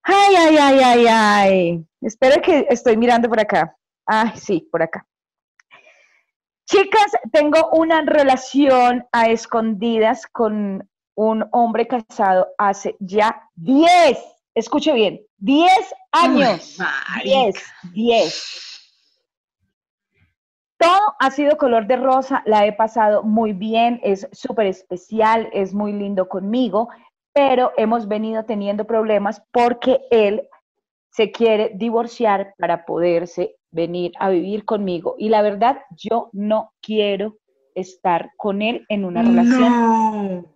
[0.02, 1.84] ay, ay, ay, ay, ay.
[2.00, 3.76] Espero que estoy mirando por acá.
[4.06, 5.06] Ay, sí, por acá.
[6.64, 14.18] Chicas, tengo una relación a escondidas con un hombre casado hace ya 10,
[14.54, 15.70] escuche bien, 10
[16.12, 16.78] años.
[17.22, 17.56] 10,
[17.92, 18.77] 10.
[20.78, 25.74] Todo ha sido color de rosa, la he pasado muy bien, es súper especial, es
[25.74, 26.88] muy lindo conmigo,
[27.32, 30.48] pero hemos venido teniendo problemas porque él
[31.10, 35.16] se quiere divorciar para poderse venir a vivir conmigo.
[35.18, 37.36] Y la verdad, yo no quiero
[37.74, 40.46] estar con él en una relación.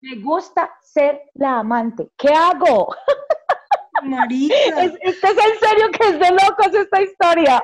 [0.00, 2.08] Me gusta ser la amante.
[2.16, 2.94] ¿Qué hago?
[4.04, 4.54] Marita.
[4.84, 7.62] Es, es en serio que es de locos esta historia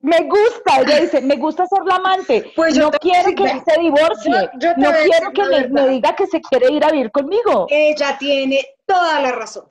[0.00, 4.50] me gusta, ella dice, me gusta ser la amante, pues no quiero que se divorcie,
[4.76, 7.66] no quiero que me, diga que se quiere ir a vivir conmigo.
[7.68, 9.64] Ella tiene toda la razón.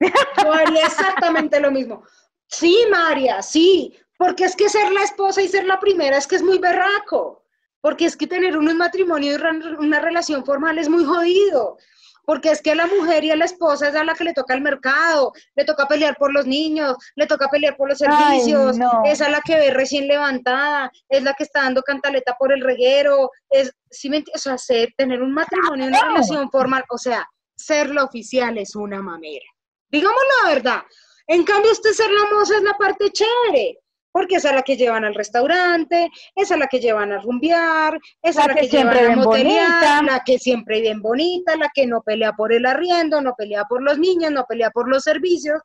[0.00, 2.02] Yo haría exactamente lo mismo.
[2.46, 6.36] Sí, María, sí, porque es que ser la esposa y ser la primera es que
[6.36, 7.44] es muy berraco,
[7.80, 11.78] porque es que tener un matrimonio y una relación formal es muy jodido
[12.24, 14.32] porque es que a la mujer y a la esposa es a la que le
[14.32, 18.76] toca el mercado, le toca pelear por los niños, le toca pelear por los servicios,
[19.04, 22.62] es a la que ve recién levantada, es la que está dando cantaleta por el
[22.62, 27.90] reguero, es, ¿sí o sea, ser, tener un matrimonio, una relación formal, o sea, ser
[27.90, 29.46] la oficial es una mamera.
[29.88, 30.82] Digamos la verdad.
[31.26, 33.78] En cambio, usted ser la moza es la parte chévere
[34.14, 37.98] porque es a la que llevan al restaurante, es a la que llevan a rumbear,
[38.22, 42.00] es a la que, llevan a motelear, la que siempre bien bonita, la que no
[42.00, 45.60] pelea por el arriendo, no pelea por los niños, no pelea por los servicios.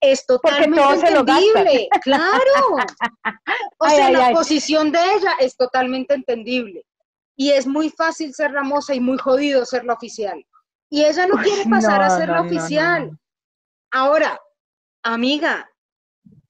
[0.00, 2.76] Es totalmente entendible, claro.
[3.78, 6.84] O sea, la posición de ella es totalmente entendible.
[7.36, 10.44] Y es muy fácil ser la moza y muy jodido ser la oficial.
[10.90, 13.16] Y ella no quiere pasar a ser la oficial.
[13.92, 14.40] Ahora,
[15.04, 15.70] amiga,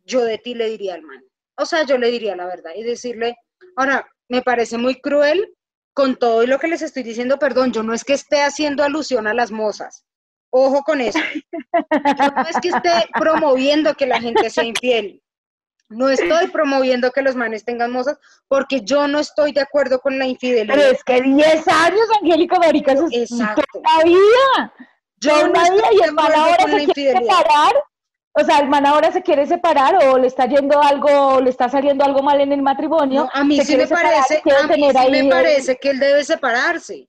[0.06, 1.25] yo de ti le diría al man.
[1.58, 3.36] O sea, yo le diría la verdad y decirle,
[3.76, 5.54] ahora, me parece muy cruel
[5.94, 9.26] con todo lo que les estoy diciendo, perdón, yo no es que esté haciendo alusión
[9.26, 10.04] a las mozas.
[10.50, 11.18] Ojo con eso.
[11.18, 15.22] Yo no es que esté promoviendo que la gente sea infiel.
[15.88, 20.18] No estoy promoviendo que los manes tengan mozas porque yo no estoy de acuerdo con
[20.18, 20.74] la infidelidad.
[20.74, 23.62] Pero es que 10 años, Angélica Marica, eso es Exacto.
[24.04, 24.74] vida.
[25.18, 27.72] Yo no estoy y se quiere separar
[28.38, 31.70] o sea, el man ahora se quiere separar o le está yendo algo, le está
[31.70, 33.26] saliendo algo mal en el matrimonio.
[33.32, 37.08] a mí sí me parece, a mí sí me parece que él debe separarse.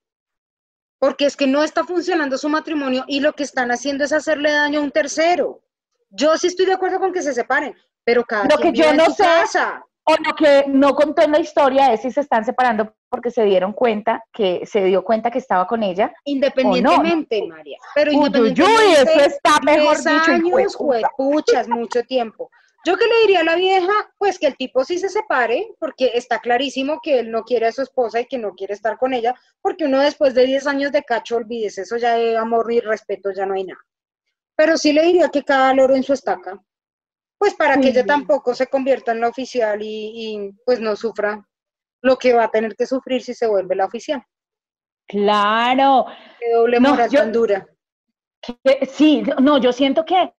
[1.00, 4.54] Porque es que no está funcionando su matrimonio y lo que están haciendo es hacerle
[4.54, 5.62] daño a un tercero.
[6.10, 9.08] Yo sí estoy de acuerdo con que se separen, pero cada lo que yo no
[9.12, 9.26] sé,
[10.06, 13.44] o lo que no contó en la historia es si se están separando porque se
[13.44, 16.14] dieron cuenta que se dio cuenta que estaba con ella.
[16.26, 17.78] Independientemente, María.
[17.96, 19.02] Pero independientemente.
[19.02, 20.32] eso está mejor dicho.
[20.32, 20.78] años,
[21.16, 22.50] puchas, mucho tiempo.
[22.86, 26.12] Yo que le diría a la vieja, pues que el tipo sí se separe, porque
[26.14, 29.14] está clarísimo que él no quiere a su esposa y que no quiere estar con
[29.14, 32.80] ella, porque uno después de 10 años de cacho, olvides, eso ya de amor y
[32.80, 33.82] respeto ya no hay nada.
[34.56, 36.64] pero sí le diría que cada loro en su estaca,
[37.38, 41.46] pues para que ella tampoco se convierta en la oficial y, y, pues no sufra
[42.02, 44.24] lo que va a tener que sufrir si se vuelve la oficial.
[45.08, 46.06] Claro,
[46.40, 47.68] Qué doble No, moral yo- tan dura.
[48.42, 50.34] que- sí, no, yo siento que,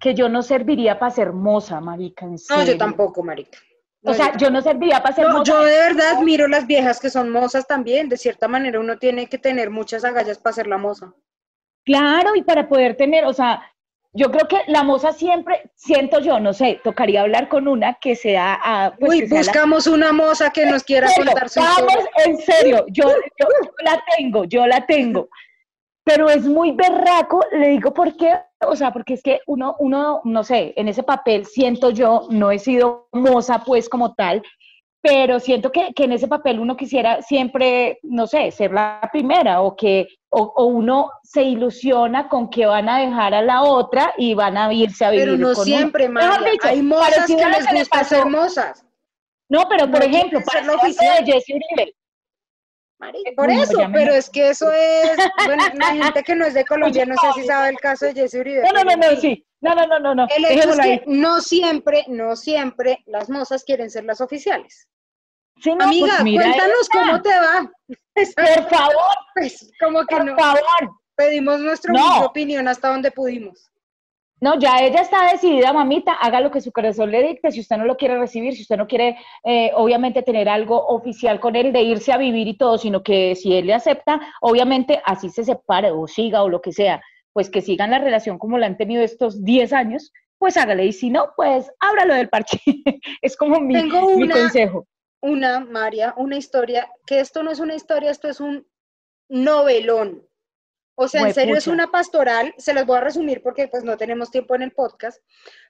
[0.00, 2.72] que yo no serviría para ser moza, marica, No, serio.
[2.72, 3.58] yo tampoco, marica.
[4.02, 5.44] No, O sea, yo yo no serviría para ser No, moza.
[5.52, 8.08] yo de verdad miro las viejas que son mozas también.
[8.08, 11.12] De cierta manera, uno tiene que tener muchas agallas para ser la moza.
[11.84, 13.62] Claro, y para poder tener, o sea,
[14.16, 18.16] yo creo que la moza siempre, siento yo, no sé, tocaría hablar con una que
[18.16, 21.80] sea, ah, pues, Uy, la- buscamos una moza que nos quiera serio, contar su vamos,
[21.80, 22.24] historia.
[22.24, 23.46] en serio, yo, yo, yo
[23.84, 25.28] la tengo, yo la tengo.
[26.04, 28.32] Pero es muy berraco, le digo por qué,
[28.64, 32.50] o sea, porque es que uno, uno, no sé, en ese papel siento yo, no
[32.52, 34.40] he sido moza pues como tal,
[35.06, 39.60] pero siento que, que en ese papel uno quisiera siempre, no sé, ser la primera
[39.62, 44.12] o que o, o uno se ilusiona con que van a dejar a la otra
[44.18, 46.50] y van a irse a vivir Pero no con siempre, María.
[46.50, 48.84] dicho, Hay mozas que les le gusta pasó- ser mozas.
[49.48, 51.24] No, pero por no ejemplo, quieren ser para la oficial.
[51.24, 51.94] de Jesse Uribe,
[52.98, 56.54] Marica, Por no, eso, pero es que eso es, bueno, la gente que no es
[56.54, 58.62] de Colombia no sé si sabe el caso de Jesse Uribe.
[58.62, 59.44] No, no, no, no, sí.
[59.60, 60.26] No, no, no, no, no.
[60.36, 64.88] El hecho es que no siempre, no siempre las mozas quieren ser las oficiales.
[65.60, 66.98] Sí, no, Amiga, pues mira cuéntanos esta.
[67.00, 67.70] cómo te va.
[68.14, 70.36] Por favor, Pues, como que por no.
[70.36, 70.60] favor.
[71.16, 72.26] Pedimos nuestra No.
[72.26, 73.70] opinión hasta donde pudimos.
[74.38, 77.50] No, ya ella está decidida, mamita, haga lo que su corazón le dicte.
[77.50, 81.40] Si usted no lo quiere recibir, si usted no quiere, eh, obviamente, tener algo oficial
[81.40, 85.00] con él, de irse a vivir y todo, sino que si él le acepta, obviamente,
[85.06, 88.58] así se separe o siga o lo que sea, pues que sigan la relación como
[88.58, 90.84] la han tenido estos 10 años, pues hágale.
[90.84, 92.60] Y si no, pues ábralo del parche.
[93.22, 94.86] es como mi, Tengo mi una- consejo.
[95.26, 98.64] Una, María, una historia, que esto no es una historia, esto es un
[99.28, 100.24] novelón.
[100.94, 103.96] O sea, en serio es una pastoral, se las voy a resumir porque pues no
[103.96, 105.20] tenemos tiempo en el podcast,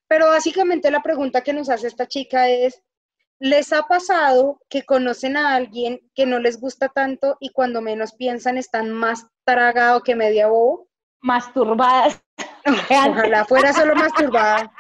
[0.07, 2.83] pero básicamente la pregunta que nos hace esta chica es,
[3.39, 8.13] ¿les ha pasado que conocen a alguien que no les gusta tanto y cuando menos
[8.13, 10.87] piensan están más tragado que media bobo?
[11.23, 12.21] Masturbadas.
[12.67, 14.71] Ojalá fuera solo masturbada.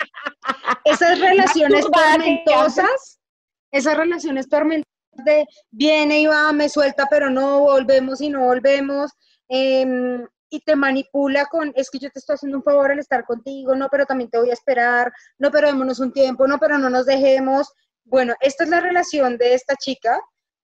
[0.84, 3.20] Esas relaciones tormentosas,
[3.70, 4.86] esas relaciones tormentosas
[5.24, 9.12] de viene y va, me suelta, pero no volvemos y no volvemos,
[9.48, 13.24] em, y te manipula con, es que yo te estoy haciendo un favor al estar
[13.24, 16.78] contigo, no, pero también te voy a esperar, no, pero démonos un tiempo, no, pero
[16.78, 17.72] no nos dejemos.
[18.04, 20.20] Bueno, esta es la relación de esta chica.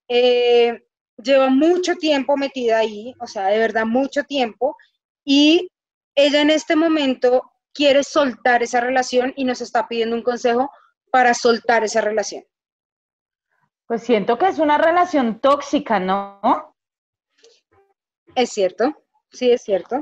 [0.08, 0.78] eh,
[1.22, 4.76] lleva mucho tiempo metida ahí, o sea, de verdad mucho tiempo,
[5.24, 5.70] y
[6.14, 10.70] ella en este momento quiere soltar esa relación y nos está pidiendo un consejo
[11.10, 12.44] para soltar esa relación.
[13.92, 16.40] Pues siento que es una relación tóxica, ¿no?
[18.35, 18.90] ¿Es cierto?
[19.31, 20.00] Sí, es cierto.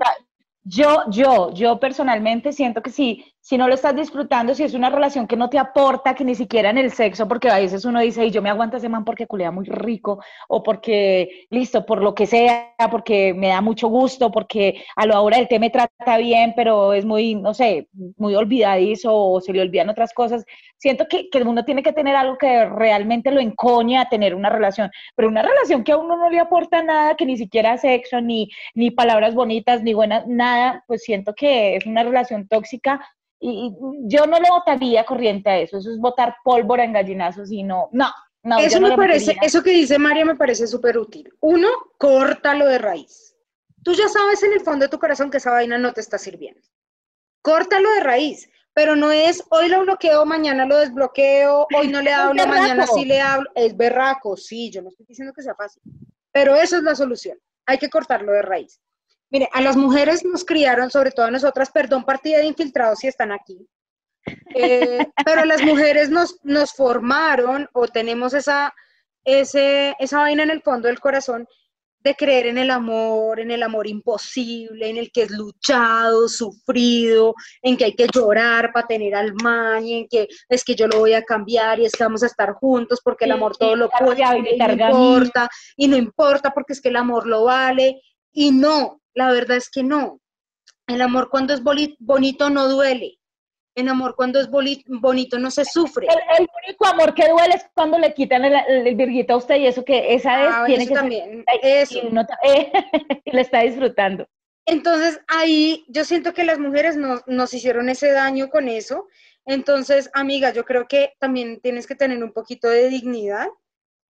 [0.63, 4.91] Yo, yo, yo personalmente siento que si, si no lo estás disfrutando, si es una
[4.91, 8.01] relación que no te aporta, que ni siquiera en el sexo, porque a veces uno
[8.01, 11.87] dice, y yo me aguanto a ese man porque culea muy rico, o porque, listo,
[11.87, 15.59] por lo que sea, porque me da mucho gusto, porque a la hora del té
[15.59, 20.13] me trata bien, pero es muy, no sé, muy olvidadizo, o se le olvidan otras
[20.13, 20.45] cosas.
[20.77, 24.51] Siento que, que uno tiene que tener algo que realmente lo encoñe a tener una
[24.51, 28.21] relación, pero una relación que a uno no le aporta nada, que ni siquiera sexo,
[28.21, 33.01] ni, ni palabras bonitas, ni buenas, nada, pues siento que es una relación tóxica
[33.41, 33.75] y,
[34.05, 37.89] yo no le votaría corriente a eso, eso es votar pólvora en gallinazos y no,
[37.93, 38.07] no,
[38.59, 39.47] eso no me parece, metería.
[39.47, 41.33] eso que dice María me parece súper útil.
[41.41, 43.37] Uno, córtalo de raíz.
[43.83, 46.19] Tú ya sabes en el fondo de tu corazón que esa vaina no te está
[46.19, 46.61] sirviendo.
[47.43, 52.13] Córtalo de raíz, pero no es hoy lo bloqueo, mañana lo desbloqueo, hoy no le
[52.13, 53.49] hablo, mañana sí le hablo.
[53.55, 55.83] Es berraco, sí, yo no estoy diciendo que sea fácil,
[56.33, 57.39] pero eso es la solución.
[57.67, 58.81] Hay que cortarlo de raíz.
[59.31, 63.07] Mire, a las mujeres nos criaron, sobre todo a nosotras, perdón, partida de infiltrados si
[63.07, 63.67] están aquí,
[64.55, 68.75] eh, pero las mujeres nos, nos formaron o tenemos esa,
[69.25, 71.47] ese, esa vaina en el fondo del corazón
[72.03, 77.35] de creer en el amor, en el amor imposible, en el que es luchado, sufrido,
[77.61, 80.89] en que hay que llorar para tener al man, y en que es que yo
[80.89, 83.77] lo voy a cambiar y es que vamos a estar juntos porque el amor todo
[83.77, 88.01] lo puede y no importa, y no importa porque es que el amor lo vale,
[88.33, 90.21] y no, la verdad es que no.
[90.87, 93.19] El amor cuando es bonito no duele.
[93.77, 96.07] El amor cuando es bonito no se sufre.
[96.09, 99.37] El, el único amor que duele es cuando le quitan el, el, el virguito a
[99.37, 101.99] usted y eso que esa es, Ah, tiene eso que ser- también, Ay, eso.
[102.03, 102.73] y uno ta- eh,
[103.25, 104.27] y le está disfrutando.
[104.67, 109.07] Entonces ahí yo siento que las mujeres nos, nos hicieron ese daño con eso.
[109.47, 113.47] Entonces, amiga, yo creo que también tienes que tener un poquito de dignidad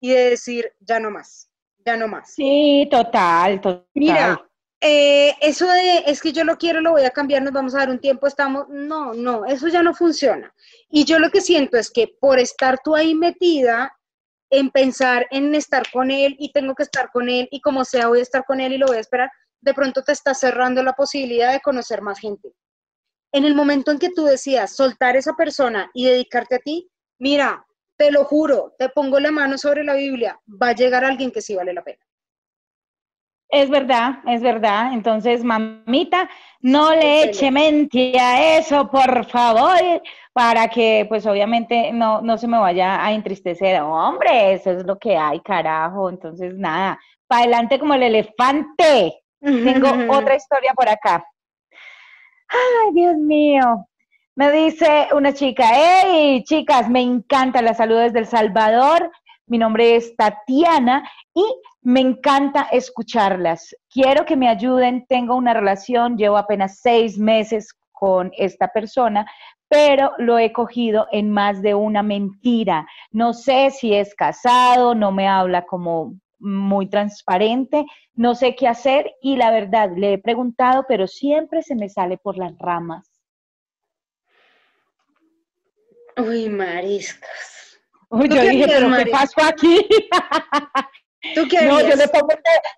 [0.01, 1.50] y de decir, ya no más,
[1.85, 2.33] ya no más.
[2.33, 3.85] Sí, total, total.
[3.93, 4.41] Mira,
[4.79, 7.79] eh, eso de es que yo lo quiero, lo voy a cambiar, nos vamos a
[7.79, 10.53] dar un tiempo, estamos, no, no, eso ya no funciona.
[10.89, 13.95] Y yo lo que siento es que por estar tú ahí metida
[14.49, 18.07] en pensar en estar con él y tengo que estar con él y como sea
[18.07, 19.29] voy a estar con él y lo voy a esperar,
[19.61, 22.51] de pronto te está cerrando la posibilidad de conocer más gente.
[23.31, 27.65] En el momento en que tú decías soltar esa persona y dedicarte a ti, mira,
[28.01, 31.39] te lo juro, te pongo la mano sobre la Biblia, va a llegar alguien que
[31.39, 32.03] sí vale la pena.
[33.47, 34.93] Es verdad, es verdad.
[34.93, 36.27] Entonces, mamita,
[36.61, 40.01] no le eche mente a eso, por favor,
[40.33, 43.79] para que, pues, obviamente no, no se me vaya a entristecer.
[43.81, 46.09] Hombre, eso es lo que hay, carajo.
[46.09, 46.97] Entonces, nada,
[47.27, 49.21] para adelante como el elefante.
[49.41, 51.23] Tengo otra historia por acá.
[52.47, 53.85] Ay, Dios mío.
[54.41, 59.11] Me dice una chica, hey, chicas, me encanta la salud desde El Salvador.
[59.45, 61.45] Mi nombre es Tatiana y
[61.83, 63.75] me encanta escucharlas.
[63.87, 65.05] Quiero que me ayuden.
[65.07, 69.27] Tengo una relación, llevo apenas seis meses con esta persona,
[69.67, 72.87] pero lo he cogido en más de una mentira.
[73.11, 77.85] No sé si es casado, no me habla como muy transparente,
[78.15, 82.17] no sé qué hacer y la verdad le he preguntado, pero siempre se me sale
[82.17, 83.10] por las ramas.
[86.17, 87.79] Uy, mariscos.
[88.09, 89.87] Uy, yo dije, pero ¿qué pasó aquí?
[91.35, 92.29] ¿Tú qué No, yo le, pongo,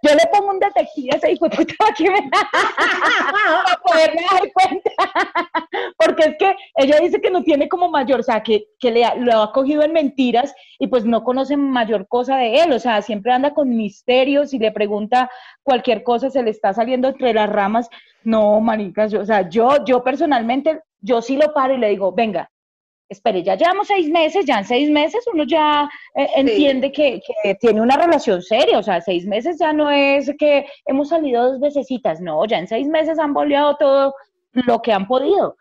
[0.02, 2.30] yo le pongo un detective a ese hijo de puta me...
[2.30, 4.92] para poderme dar cuenta.
[5.98, 9.06] Porque es que ella dice que no tiene como mayor, o sea, que, que le
[9.20, 12.74] lo ha cogido en mentiras y pues no conoce mayor cosa de él.
[12.74, 15.32] O sea, siempre anda con misterios y le pregunta
[15.64, 17.90] cualquier cosa, se le está saliendo entre las ramas.
[18.26, 22.50] No, maricas, o sea, yo, yo personalmente, yo sí lo paro y le digo, venga,
[23.14, 27.22] espere, ya llevamos seis meses, ya en seis meses uno ya eh, entiende que,
[27.60, 31.60] tiene una relación seria, o sea, seis meses ya no es que hemos salido dos
[31.60, 34.14] vecesitas, no, ya en seis meses han boleado todo
[34.54, 35.56] lo que han podido.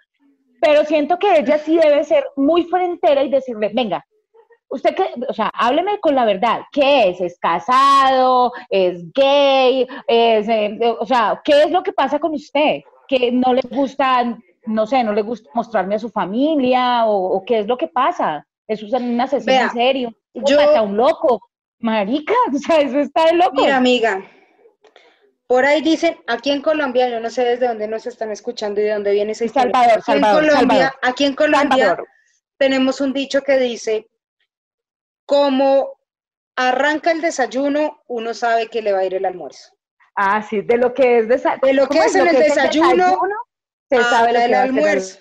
[0.60, 4.04] Pero siento que ella sí debe ser muy frentera y decirle, venga,
[4.72, 7.20] usted que, o sea, hábleme con la verdad, ¿qué es?
[7.20, 8.52] ¿Es casado?
[8.70, 9.86] ¿Es gay?
[10.06, 12.80] Es, eh, o sea, ¿qué es lo que pasa con usted?
[13.06, 17.60] Que no le gusta no sé, no le gusta mostrarme a su familia o, qué
[17.60, 18.46] es lo que pasa.
[18.66, 20.14] Eso es una sesión en serio.
[20.34, 21.40] Yo, está un loco.
[21.78, 23.60] Marica, o sea, eso está de loco.
[23.60, 24.24] Mira, amiga,
[25.46, 28.84] por ahí dicen, aquí en Colombia, yo no sé desde dónde nos están escuchando y
[28.84, 29.72] de dónde viene esa historia.
[29.72, 30.98] Salvador, aquí Salvador, en Colombia, Salvador.
[31.02, 31.98] Aquí en Colombia
[32.56, 34.06] tenemos un dicho que dice,
[35.26, 35.98] como
[36.56, 39.72] arranca el desayuno, uno sabe que le va a ir el almuerzo.
[40.14, 43.18] Ah, sí, de lo que es, de lo que es, en el desayuno
[43.96, 45.18] se sabe el almuerzo.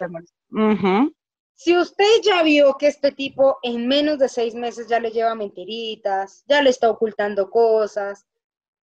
[1.56, 5.36] Si usted ya vio que este tipo en menos de seis meses ya le lleva
[5.36, 8.26] mentiritas, ya le está ocultando cosas,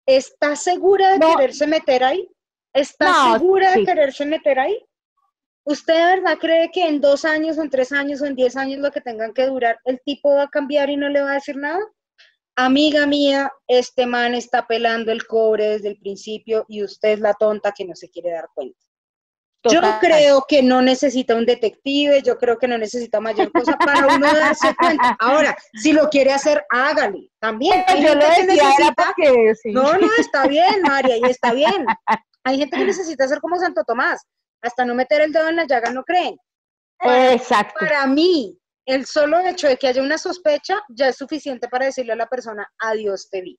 [0.06, 2.28] ¿está segura de quererse meter ahí?
[2.72, 4.84] ¿Está segura de quererse meter ahí?
[5.64, 8.56] ¿Usted de verdad cree que en dos años, o en tres años, o en diez
[8.56, 11.32] años, lo que tengan que durar, el tipo va a cambiar y no le va
[11.32, 11.84] a decir nada?
[12.56, 17.34] Amiga mía, este man está pelando el cobre desde el principio y usted es la
[17.34, 18.78] tonta que no se quiere dar cuenta.
[19.64, 24.06] Yo creo que no necesita un detective, yo creo que no necesita mayor cosa para
[24.14, 25.16] uno darse cuenta.
[25.18, 27.30] Ahora, si lo quiere hacer, hágale.
[27.40, 27.84] También.
[27.88, 29.14] Hay gente que necesita...
[29.66, 31.84] No, no, está bien, María, y está bien.
[32.44, 34.24] Hay gente que necesita hacer como Santo Tomás,
[34.62, 36.36] hasta no meter el dedo en la llaga, no creen.
[37.00, 37.74] Exacto.
[37.80, 38.56] Para mí,
[38.86, 42.26] el solo hecho de que haya una sospecha ya es suficiente para decirle a la
[42.26, 43.58] persona, adiós, te vi.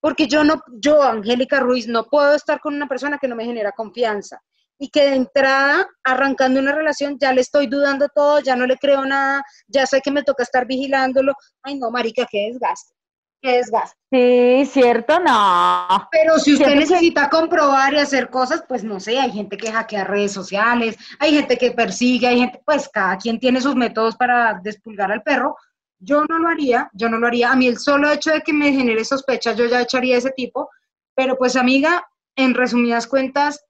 [0.00, 3.44] Porque yo no, yo, Angélica Ruiz, no puedo estar con una persona que no me
[3.44, 4.40] genera confianza
[4.78, 8.76] y que de entrada, arrancando una relación, ya le estoy dudando todo, ya no le
[8.76, 11.34] creo nada, ya sé que me toca estar vigilándolo.
[11.62, 12.94] Ay, no, marica, qué desgaste.
[13.40, 13.96] Qué desgaste.
[14.10, 16.08] Sí, cierto, no.
[16.10, 20.04] Pero si usted necesita comprobar y hacer cosas, pues no sé, hay gente que hackea
[20.04, 24.60] redes sociales, hay gente que persigue, hay gente, pues cada quien tiene sus métodos para
[24.62, 25.56] despulgar al perro.
[25.98, 27.52] Yo no lo haría, yo no lo haría.
[27.52, 30.70] A mí el solo hecho de que me genere sospechas, yo ya echaría ese tipo.
[31.14, 32.06] Pero pues amiga,
[32.36, 33.64] en resumidas cuentas,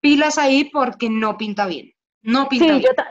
[0.00, 1.92] pilas ahí porque no pinta bien.
[2.22, 2.82] No pinta sí, bien.
[2.82, 3.04] Yo,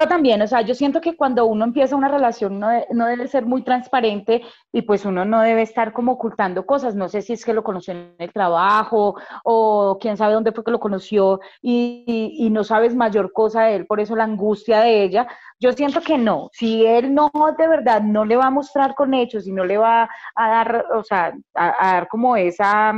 [0.00, 3.28] yo, también, o sea, yo siento que cuando uno empieza una relación no, no, debe
[3.28, 4.42] ser muy transparente
[4.72, 6.96] y pues uno no debe estar como ocultando cosas.
[6.96, 9.14] No sé si es que lo conoció en el trabajo
[9.44, 13.76] o quién sabe dónde fue que lo conoció y, y, no sabes mayor cosa de
[13.76, 15.28] él, por eso la angustia de ella.
[15.60, 19.14] Yo siento que no, si él no de verdad no le va a mostrar con
[19.14, 22.92] hechos y no le va a dar, o sea, a, a dar como esa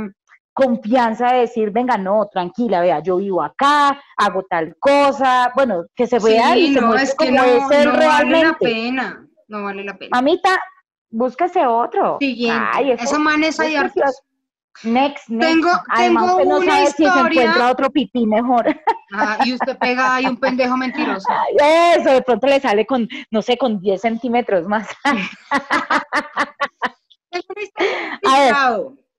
[0.55, 6.07] confianza de decir, venga, no, tranquila, vea, yo vivo acá, hago tal cosa, bueno, que
[6.07, 10.11] se vea y no, es que no, no vale la pena, no vale la pena.
[10.17, 10.57] Mamita,
[11.09, 12.17] búsquese otro.
[12.21, 14.21] Siguiente, Ay, eso, esos manes hay hartos.
[14.83, 15.49] Next, next.
[15.53, 18.81] Tengo- Además, tengo usted no una sabe si se encuentra otro pipí mejor.
[19.13, 21.27] Ah, y usted pega ahí un pendejo mentiroso.
[21.97, 24.87] Eso, de pronto le sale con, no sé, con 10 centímetros más.
[28.25, 28.53] A ver.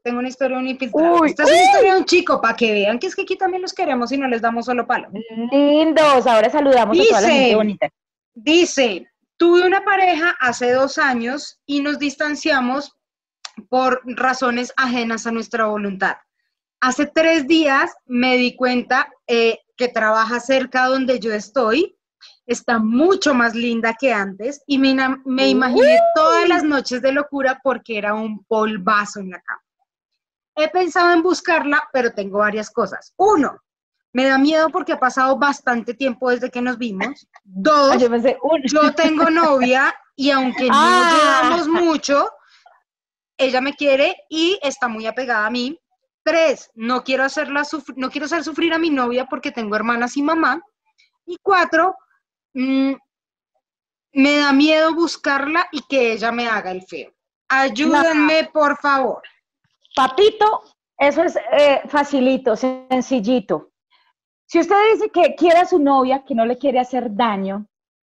[0.07, 1.21] Tengo una historia de un infiltrado.
[1.21, 3.37] Uy, Esta es una historia de un chico, para que vean que es que aquí
[3.37, 5.09] también los queremos y no les damos solo palo.
[5.51, 7.89] Lindos, ahora saludamos a toda la Dice- gente bonita.
[8.33, 12.95] Dice, tuve una pareja hace dos años y nos distanciamos
[13.69, 16.19] por razones ajenas a nuestra voluntad.
[16.81, 21.97] Hace tres días me di cuenta eh, que trabaja cerca donde yo estoy,
[22.47, 24.95] está mucho más linda que antes y me,
[25.25, 29.63] me imaginé todas las noches de locura porque era un polvazo en la cama.
[30.57, 33.13] He pensado en buscarla, pero tengo varias cosas.
[33.17, 33.61] Uno,
[34.13, 37.29] me da miedo porque ha pasado bastante tiempo desde que nos vimos.
[37.45, 41.11] Dos, Ah, Yo pensé, uy, yo tengo novia y aunque no Ah.
[41.13, 42.31] llevamos mucho,
[43.37, 45.79] ella me quiere y está muy apegada a mí.
[46.25, 47.63] Tres, no quiero hacerla
[47.97, 50.61] no quiero hacer sufrir a mi novia porque tengo hermanas y mamá.
[51.27, 51.95] Y cuatro,
[52.55, 52.95] mm,
[54.15, 57.13] me da miedo buscarla y que ella me haga el feo.
[57.49, 59.23] Ayúdenme, por favor.
[59.97, 60.63] Papito,
[60.99, 63.71] eso es eh, facilito, sencillito.
[64.47, 67.67] Si usted dice que quiere a su novia, que no le quiere hacer daño,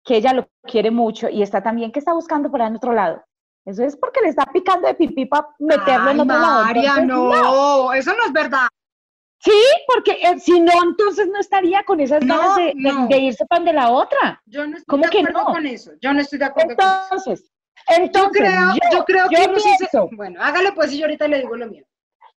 [0.05, 2.93] que ella lo quiere mucho y está también que está buscando por ahí en otro
[2.93, 3.23] lado,
[3.65, 6.65] eso es porque le está picando de pipí para meterlo en otro lado.
[6.65, 8.67] María, Entonces, no, eso no es verdad.
[9.39, 9.51] Sí,
[9.91, 13.07] porque eh, si no, entonces no estaría con esas No, ganas de, no.
[13.09, 14.39] irse pan de la otra.
[14.45, 15.45] Yo no estoy ¿Cómo de que acuerdo no?
[15.45, 15.91] con eso.
[15.99, 17.43] Yo no estoy de acuerdo con eso.
[17.87, 19.55] Entonces, Yo creo, yo, creo que yo
[20.09, 21.83] se- Bueno, hágale pues y yo ahorita le digo lo mío.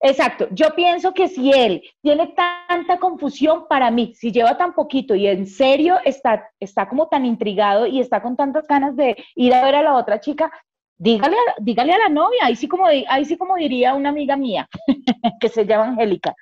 [0.05, 2.35] Exacto, yo pienso que si él tiene
[2.69, 7.25] tanta confusión para mí, si lleva tan poquito y en serio está, está como tan
[7.25, 10.51] intrigado y está con tantas ganas de ir a ver a la otra chica,
[10.97, 14.37] dígale, a- dígale a la novia, ahí sí como, ahí sí como diría una amiga
[14.37, 14.69] mía
[15.41, 16.35] que se llama Angélica,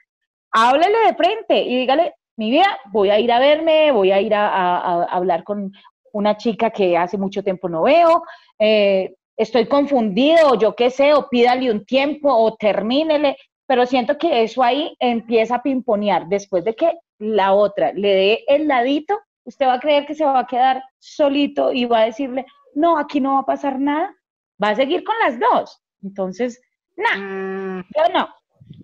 [0.53, 4.35] háblele de frente y dígale, mi vida, voy a ir a verme, voy a ir
[4.35, 5.71] a, a- a hablar con
[6.13, 8.23] una chica que hace mucho tiempo no veo,
[8.59, 13.37] eh, estoy confundido, o yo qué sé, o pídale un tiempo, o termínele,
[13.67, 16.27] pero siento que eso ahí empieza a pimponear.
[16.29, 20.25] Después de que la otra le dé el ladito, usted va a creer que se
[20.25, 22.45] va a quedar solito y va a decirle,
[22.75, 24.15] no, aquí no va a pasar nada,
[24.63, 25.81] va a seguir con las dos.
[26.03, 26.61] Entonces,
[26.97, 27.51] nah,
[27.81, 28.29] Mm, yo no,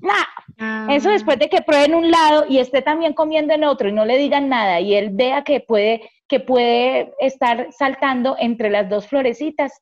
[0.01, 0.89] nah.
[0.89, 4.05] Eso después de que prueben un lado y esté también comiendo en otro y no
[4.07, 9.07] le digan nada y él vea que puede, que puede estar saltando entre las dos
[9.07, 9.73] florecitas,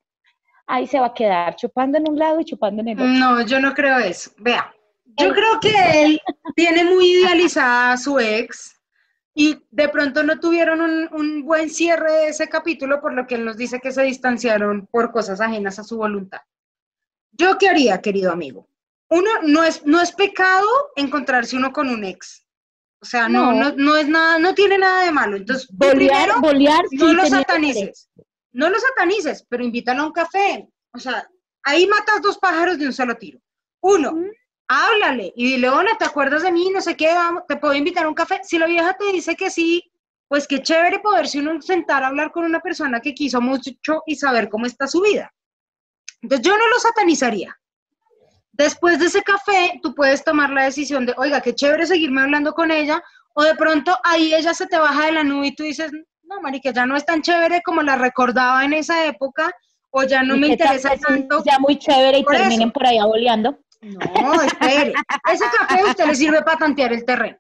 [0.66, 3.06] ahí se va a quedar chupando en un lado y chupando en el otro.
[3.06, 4.32] No, yo no creo eso.
[4.38, 6.20] Vea, yo creo que él
[6.56, 8.80] tiene muy idealizada a su ex
[9.32, 13.36] y de pronto no tuvieron un, un buen cierre de ese capítulo, por lo que
[13.36, 16.40] él nos dice que se distanciaron por cosas ajenas a su voluntad.
[17.32, 18.68] ¿Yo qué haría, querido amigo?
[19.11, 22.46] Uno, no es, no es pecado encontrarse uno con un ex.
[23.00, 23.70] O sea, no, No.
[23.70, 25.36] no, no es nada, no tiene nada de malo.
[25.36, 28.09] Entonces, Bolear, primero, bolear, sí, no lo satanices.
[28.52, 30.68] No lo satanices, pero invítalo a un café.
[30.92, 31.28] O sea,
[31.64, 33.40] ahí matas dos pájaros de un solo tiro.
[33.82, 34.14] Uno,
[34.68, 36.70] háblale y dile, hola, ¿te acuerdas de mí?
[36.70, 38.40] No sé qué, vamos, te puedo invitar a un café.
[38.42, 39.82] Si la vieja te dice que sí,
[40.28, 43.72] pues qué chévere poderse uno sentar a hablar con una persona que quiso mucho
[44.07, 45.30] y saber cómo está su vida.
[46.22, 47.55] Entonces yo no lo satanizaría.
[48.57, 52.52] Después de ese café, tú puedes tomar la decisión de, oiga, qué chévere seguirme hablando
[52.52, 53.02] con ella,
[53.34, 55.90] o de pronto ahí ella se te baja de la nube y tú dices,
[56.22, 59.50] no, marica, ya no es tan chévere como la recordaba en esa época,
[59.90, 61.42] o ya no me interesa tanto.
[61.44, 62.72] Ya muy chévere y Por terminen eso.
[62.72, 63.59] por allá boleando.
[63.82, 64.94] No, espere.
[65.32, 67.36] Ese café a usted le sirve para tantear el terreno.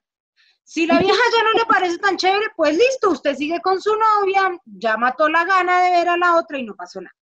[0.64, 3.90] Si la vieja ya no le parece tan chévere, pues listo, usted sigue con su
[3.94, 7.14] novia, ya mató la gana de ver a la otra y no pasó nada.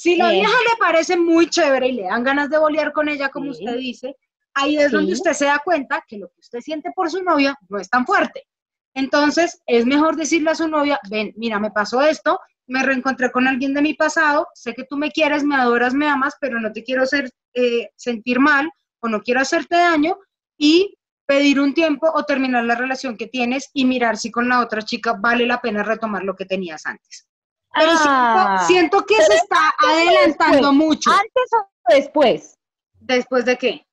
[0.00, 3.28] Si la vieja le parece muy chévere y le dan ganas de bolear con ella,
[3.28, 4.16] como usted dice,
[4.54, 7.54] ahí es donde usted se da cuenta que lo que usted siente por su novia
[7.68, 8.46] no es tan fuerte.
[8.94, 13.46] Entonces, es mejor decirle a su novia, ven, mira, me pasó esto, me reencontré con
[13.46, 16.72] alguien de mi pasado, sé que tú me quieres, me adoras, me amas, pero no
[16.72, 18.70] te quiero hacer eh, sentir mal
[19.00, 20.16] o no quiero hacerte daño
[20.56, 20.96] y
[21.26, 24.80] pedir un tiempo o terminar la relación que tienes y mirar si con la otra
[24.80, 27.26] chica vale la pena retomar lo que tenías antes.
[27.74, 31.10] Pero Ah, siento, siento que se está adelantando mucho.
[31.10, 32.58] ¿Antes o después?
[33.00, 33.86] ¿Después de qué?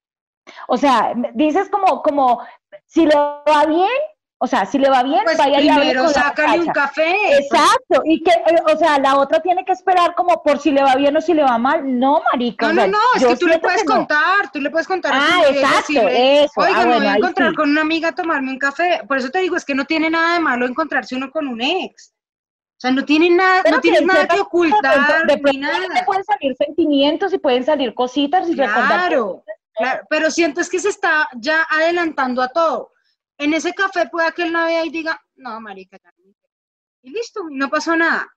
[0.68, 2.42] O sea, dices como, como,
[2.86, 3.90] si le va bien,
[4.40, 7.16] o sea, si le va bien, Pues vaya primero la sácale un café.
[7.40, 10.84] Exacto, y que, eh, o sea, la otra tiene que esperar como por si le
[10.84, 12.00] va bien o si le va mal.
[12.00, 12.68] No, marica.
[12.68, 13.96] No, no, no, es que tú le puedes no.
[13.96, 16.54] contar, tú le puedes contar a Ah, exacto, decirle, eso.
[16.58, 17.56] Oiga, ah, me voy a encontrar sí.
[17.56, 19.02] con una amiga a tomarme un café.
[19.08, 21.62] Por eso te digo, es que no tiene nada de malo encontrarse uno con un
[21.62, 22.14] ex.
[22.78, 26.06] O sea, no tiene nada, Pero no tienes que nada que ocultar de ni nada.
[26.06, 29.44] pueden salir sentimientos y pueden salir cositas y Claro.
[29.74, 32.92] Claro, pero siento es que se está ya adelantando a todo.
[33.40, 36.34] En ese café puede que él no vea y diga, no, marica, ya no".
[37.02, 38.28] y listo, no pasó nada.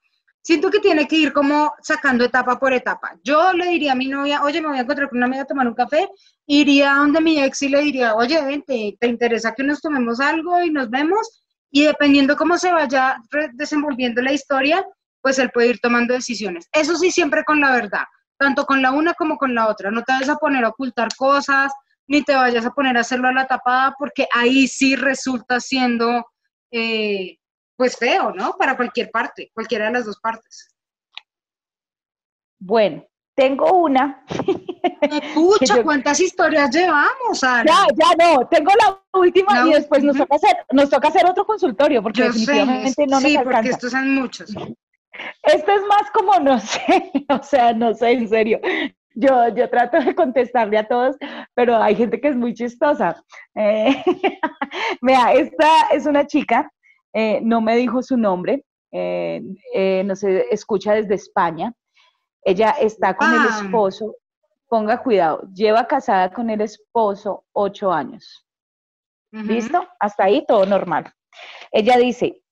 [0.42, 3.14] Siento que tiene que ir como sacando etapa por etapa.
[3.22, 5.46] Yo le diría a mi novia, oye, me voy a encontrar con una amiga a
[5.46, 6.08] tomar un café,
[6.46, 10.62] iría donde mi ex y le diría, oye, vente, ¿te interesa que nos tomemos algo
[10.62, 11.42] y nos vemos?
[11.70, 13.16] Y dependiendo cómo se vaya
[13.52, 14.84] desenvolviendo la historia,
[15.22, 16.68] pues él puede ir tomando decisiones.
[16.72, 18.04] Eso sí, siempre con la verdad,
[18.38, 19.90] tanto con la una como con la otra.
[19.90, 21.72] No te vayas a poner a ocultar cosas,
[22.08, 26.26] ni te vayas a poner a hacerlo a la tapada, porque ahí sí resulta siendo,
[26.72, 27.38] eh,
[27.76, 28.54] pues feo, ¿no?
[28.58, 30.74] Para cualquier parte, cualquiera de las dos partes.
[32.58, 33.04] Bueno,
[33.34, 34.24] tengo una.
[35.60, 37.64] Yo- ¿cuántas historias llevamos, Ana?
[37.64, 41.26] Ya, ya no, tengo la última La y después nos toca hacer, nos toca hacer
[41.26, 43.70] otro consultorio porque Yo sé, definitivamente no sí, nos porque alcanza.
[43.70, 44.50] estos son muchos.
[45.42, 48.60] Esto es más como no sé, o sea, no sé, en serio.
[49.14, 51.16] Yo, yo trato de contestarle a todos,
[51.54, 53.22] pero hay gente que es muy chistosa.
[53.56, 54.02] Eh,
[55.02, 56.70] Vea, esta es una chica,
[57.12, 59.42] eh, no me dijo su nombre, eh,
[59.74, 61.72] eh, no sé, escucha desde España.
[62.42, 64.14] Ella está con el esposo,
[64.70, 68.46] ponga cuidado, lleva casada con el esposo ocho años.
[69.32, 69.44] Ujú.
[69.44, 69.86] ¿Listo?
[69.98, 71.12] Hasta ahí todo normal.
[71.72, 72.42] Ella dice,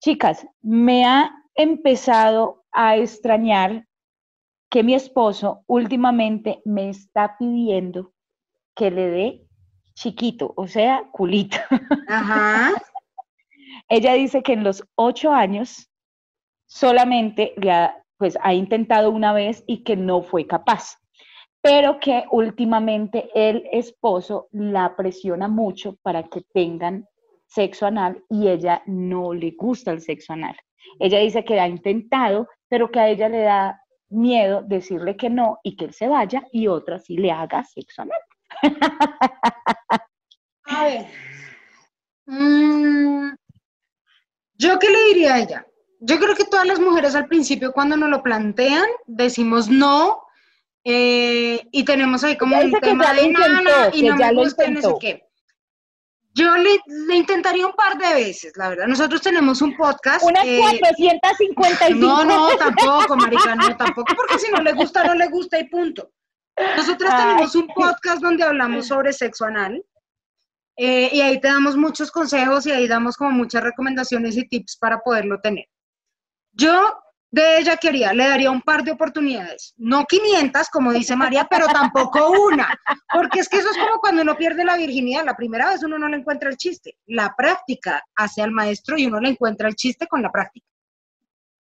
[0.00, 3.86] chicas, me ha empezado a extrañar
[4.70, 8.12] que mi esposo últimamente me está pidiendo
[8.74, 9.46] que le dé
[9.94, 11.56] chiquito, o sea, culito.
[12.08, 12.72] Ajá.
[13.88, 15.90] Ella dice que en los ocho años
[16.66, 21.01] solamente le ha, pues, ha intentado una vez y que no fue capaz,
[21.62, 27.06] pero que últimamente el esposo la presiona mucho para que tengan
[27.46, 30.56] sexo anal y ella no le gusta el sexo anal.
[30.98, 35.60] Ella dice que ha intentado, pero que a ella le da miedo decirle que no
[35.62, 38.20] y que él se vaya y otra sí le haga sexo anal.
[40.64, 41.06] A ver.
[42.26, 43.34] Mm,
[44.54, 45.66] ¿Yo qué le diría a ella?
[46.00, 50.22] Yo creo que todas las mujeres al principio cuando nos lo plantean decimos no
[50.84, 54.66] eh, y tenemos ahí como un tema de nana intentó, y que no me gusta
[54.66, 55.28] y no sé qué.
[56.34, 58.86] Yo le, le intentaría un par de veces, la verdad.
[58.86, 60.24] Nosotros tenemos un podcast.
[60.24, 61.94] Unas eh, 455.
[61.98, 65.68] No, no, tampoco, marica, no, tampoco, porque si no le gusta, no le gusta y
[65.68, 66.10] punto.
[66.76, 67.20] Nosotras Ay.
[67.20, 69.84] tenemos un podcast donde hablamos sobre sexo anal
[70.76, 74.76] eh, y ahí te damos muchos consejos y ahí damos como muchas recomendaciones y tips
[74.78, 75.66] para poderlo tener.
[76.52, 77.01] Yo
[77.34, 81.66] de ella quería, le daría un par de oportunidades, no 500 como dice María, pero
[81.66, 82.68] tampoco una,
[83.12, 85.98] porque es que eso es como cuando uno pierde la virginidad, la primera vez uno
[85.98, 89.74] no le encuentra el chiste, la práctica hace al maestro y uno le encuentra el
[89.76, 90.66] chiste con la práctica.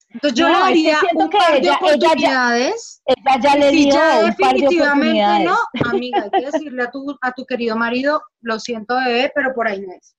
[0.09, 3.01] Entonces yo No, le daría un par de ella- ella ya- oportunidades.
[3.05, 5.57] Ella ya le dio ya un par de definitivamente no,
[5.89, 9.68] amiga, hay que decirle a tu, a tu querido marido, lo siento bebé, pero por
[9.68, 10.15] ahí no es.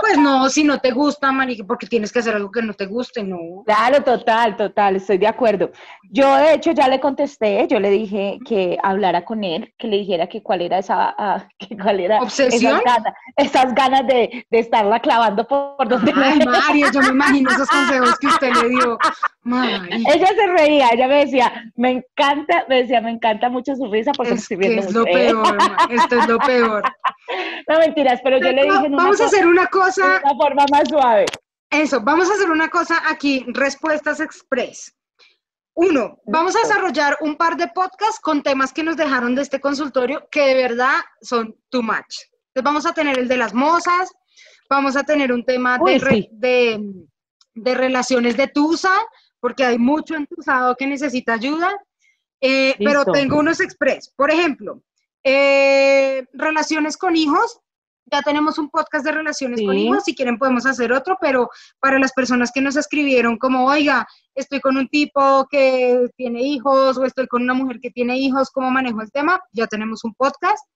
[0.00, 2.86] Pues no, si no te gusta, marica, porque tienes que hacer algo que no te
[2.86, 3.62] guste, no.
[3.66, 5.70] Claro, total, total, estoy de acuerdo.
[6.10, 9.98] Yo de hecho ya le contesté, yo le dije que hablara con él, que le
[9.98, 12.76] dijera que cuál era esa, ah, que cuál era ¿Obsesión?
[12.80, 17.08] esas ganas, esas ganas de, de estarla clavando por, por donde Ay, me- yo me
[17.10, 18.98] imagino esos consejos que usted le dio.
[19.42, 23.90] Mari, Ella se reía, ella me decía, me encanta, me decía, me encanta mucho su
[23.90, 25.10] risa porque me es estoy que viendo es lo mucho".
[25.18, 25.26] ¿eh?
[25.28, 25.58] peor,
[25.90, 26.82] esto es lo peor.
[27.68, 30.34] No mentiras, pero yo le dije en una, Vamos a hacer una de cosa, una
[30.36, 31.26] forma más suave.
[31.70, 34.94] eso, vamos a hacer una cosa aquí, respuestas express.
[35.74, 39.60] Uno, vamos a desarrollar un par de podcasts con temas que nos dejaron de este
[39.60, 42.16] consultorio que de verdad son too much.
[42.48, 44.12] Entonces vamos a tener el de las mozas,
[44.68, 46.28] vamos a tener un tema de, Uy, re- sí.
[46.32, 46.80] de,
[47.54, 48.92] de relaciones de Tusa,
[49.38, 51.70] porque hay mucho entusado que necesita ayuda.
[52.42, 54.12] Eh, pero tengo unos express.
[54.16, 54.82] Por ejemplo,
[55.24, 57.60] eh, relaciones con hijos.
[58.12, 60.02] Ya tenemos un podcast de relaciones con hijos.
[60.04, 61.48] Si quieren podemos hacer otro, pero
[61.78, 64.04] para las personas que nos escribieron como, oiga,
[64.34, 68.50] estoy con un tipo que tiene hijos o estoy con una mujer que tiene hijos,
[68.50, 69.40] ¿cómo manejo el tema?
[69.52, 70.66] Ya tenemos un podcast.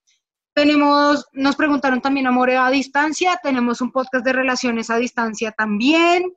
[0.55, 6.33] Tenemos, nos preguntaron también amor a distancia, tenemos un podcast de relaciones a distancia también.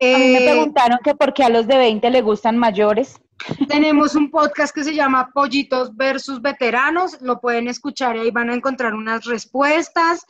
[0.00, 3.20] A mí me Eh, preguntaron que por qué a los de 20 le gustan mayores.
[3.68, 8.50] Tenemos un podcast que se llama Pollitos versus Veteranos, lo pueden escuchar y ahí van
[8.50, 10.24] a encontrar unas respuestas.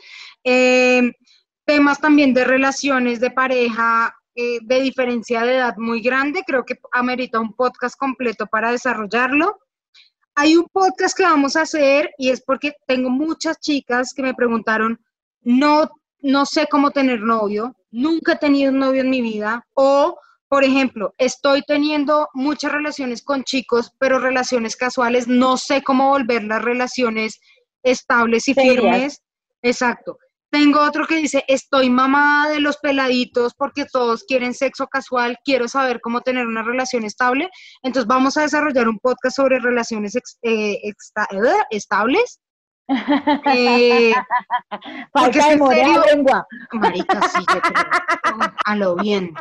[0.44, 1.12] Eh,
[1.64, 6.78] temas también de relaciones de pareja eh, de diferencia de edad muy grande, creo que
[6.92, 9.58] amerita un podcast completo para desarrollarlo.
[10.36, 14.34] Hay un podcast que vamos a hacer y es porque tengo muchas chicas que me
[14.34, 14.98] preguntaron,
[15.42, 15.90] no,
[16.20, 20.16] no sé cómo tener novio, nunca he tenido un novio en mi vida o
[20.51, 26.42] por ejemplo, estoy teniendo muchas relaciones con chicos, pero relaciones casuales, no sé cómo volver
[26.42, 27.38] las relaciones
[27.84, 28.74] estables y Serias.
[28.74, 29.22] firmes.
[29.62, 30.18] Exacto.
[30.51, 35.68] Tengo otro que dice, estoy mamada de los peladitos porque todos quieren sexo casual, quiero
[35.68, 37.48] saber cómo tener una relación estable.
[37.84, 42.40] Entonces vamos a desarrollar un podcast sobre relaciones ex- eh, exta- eh, estables.
[42.88, 44.12] Eh,
[45.12, 46.44] porque Falta de lengua.
[46.72, 47.84] Marica, sí, yo creo.
[48.64, 49.32] A lo bien.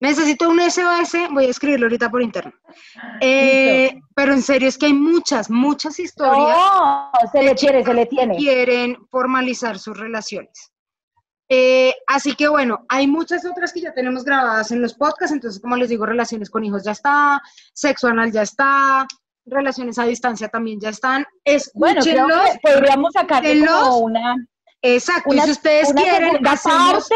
[0.00, 2.52] Necesito un SOS, voy a escribirlo ahorita por interno.
[3.20, 7.94] Eh, pero en serio, es que hay muchas, muchas historias No, se le tiene, se
[7.94, 8.36] le tiene.
[8.36, 10.72] quieren formalizar sus relaciones.
[11.50, 15.60] Eh, así que bueno, hay muchas otras que ya tenemos grabadas en los podcasts, entonces
[15.60, 17.40] como les digo, relaciones con hijos ya está,
[17.72, 19.06] sexo anal ya está,
[19.46, 21.26] relaciones a distancia también ya están.
[21.74, 22.50] Bueno, creo Escúchenlos.
[22.62, 24.36] que podríamos sacarle como una,
[24.82, 27.14] Exacto, y si ustedes una quieren, hacemos- parte.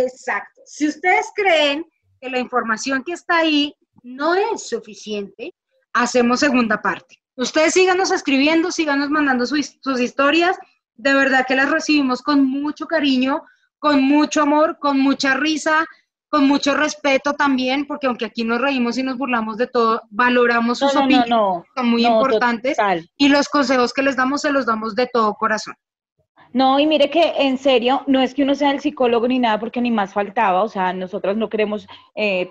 [0.00, 0.53] Exacto.
[0.66, 1.84] Si ustedes creen
[2.20, 5.54] que la información que está ahí no es suficiente,
[5.92, 7.18] hacemos segunda parte.
[7.36, 10.56] Ustedes síganos escribiendo, síganos mandando sus, sus historias.
[10.94, 13.42] De verdad que las recibimos con mucho cariño,
[13.78, 15.84] con mucho amor, con mucha risa,
[16.34, 20.80] con mucho respeto también, porque aunque aquí nos reímos y nos burlamos de todo, valoramos
[20.80, 21.64] sus no, no, opiniones, no.
[21.76, 23.08] son muy importantes, total.
[23.16, 25.74] y los consejos que les damos se los damos de todo corazón.
[26.54, 29.58] No, y mire que en serio, no es que uno sea el psicólogo ni nada,
[29.58, 32.48] porque ni más faltaba, o sea, nosotros no queremos eh,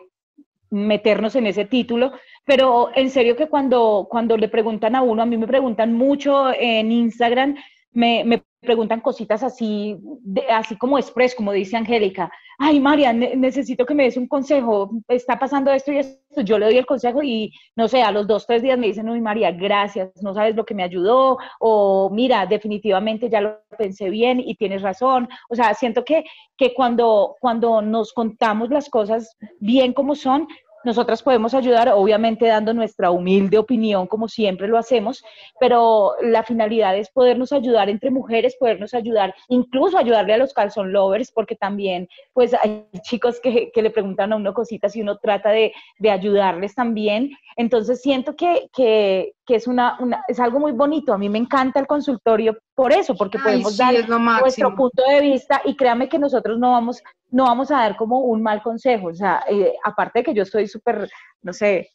[0.70, 2.12] meternos en ese título,
[2.44, 6.52] pero en serio que cuando, cuando le preguntan a uno, a mí me preguntan mucho
[6.54, 7.56] en Instagram,
[7.94, 12.32] me, me preguntan cositas así, de- así como express, como dice Angélica.
[12.58, 14.90] Ay, María, ne- necesito que me des un consejo.
[15.08, 16.42] Está pasando esto y esto.
[16.44, 19.10] Yo le doy el consejo y no sé, a los dos, tres días me dicen,
[19.10, 21.38] uy, María, gracias, no sabes lo que me ayudó.
[21.60, 25.28] O mira, definitivamente ya lo pensé bien y tienes razón.
[25.50, 26.24] O sea, siento que,
[26.58, 30.48] que cuando, cuando nos contamos las cosas bien como son,
[30.84, 35.24] nosotras podemos ayudar, obviamente dando nuestra humilde opinión, como siempre lo hacemos,
[35.60, 40.92] pero la finalidad es podernos ayudar entre mujeres, podernos ayudar, incluso ayudarle a los calzón
[40.92, 45.18] lovers, porque también, pues, hay chicos que, que le preguntan a uno cositas y uno
[45.18, 47.32] trata de, de ayudarles también.
[47.56, 51.14] Entonces, siento que, que, que es, una, una- es algo muy bonito.
[51.14, 54.10] A mí me encanta el consultorio por eso, porque Ay, podemos sí, dar
[54.42, 57.04] nuestro punto de vista y créame que nosotros no vamos,
[57.34, 59.08] no vamos a dar como un mal consejo.
[59.08, 61.10] O sea, eh, aparte de que yo estoy súper,
[61.42, 61.90] no sé,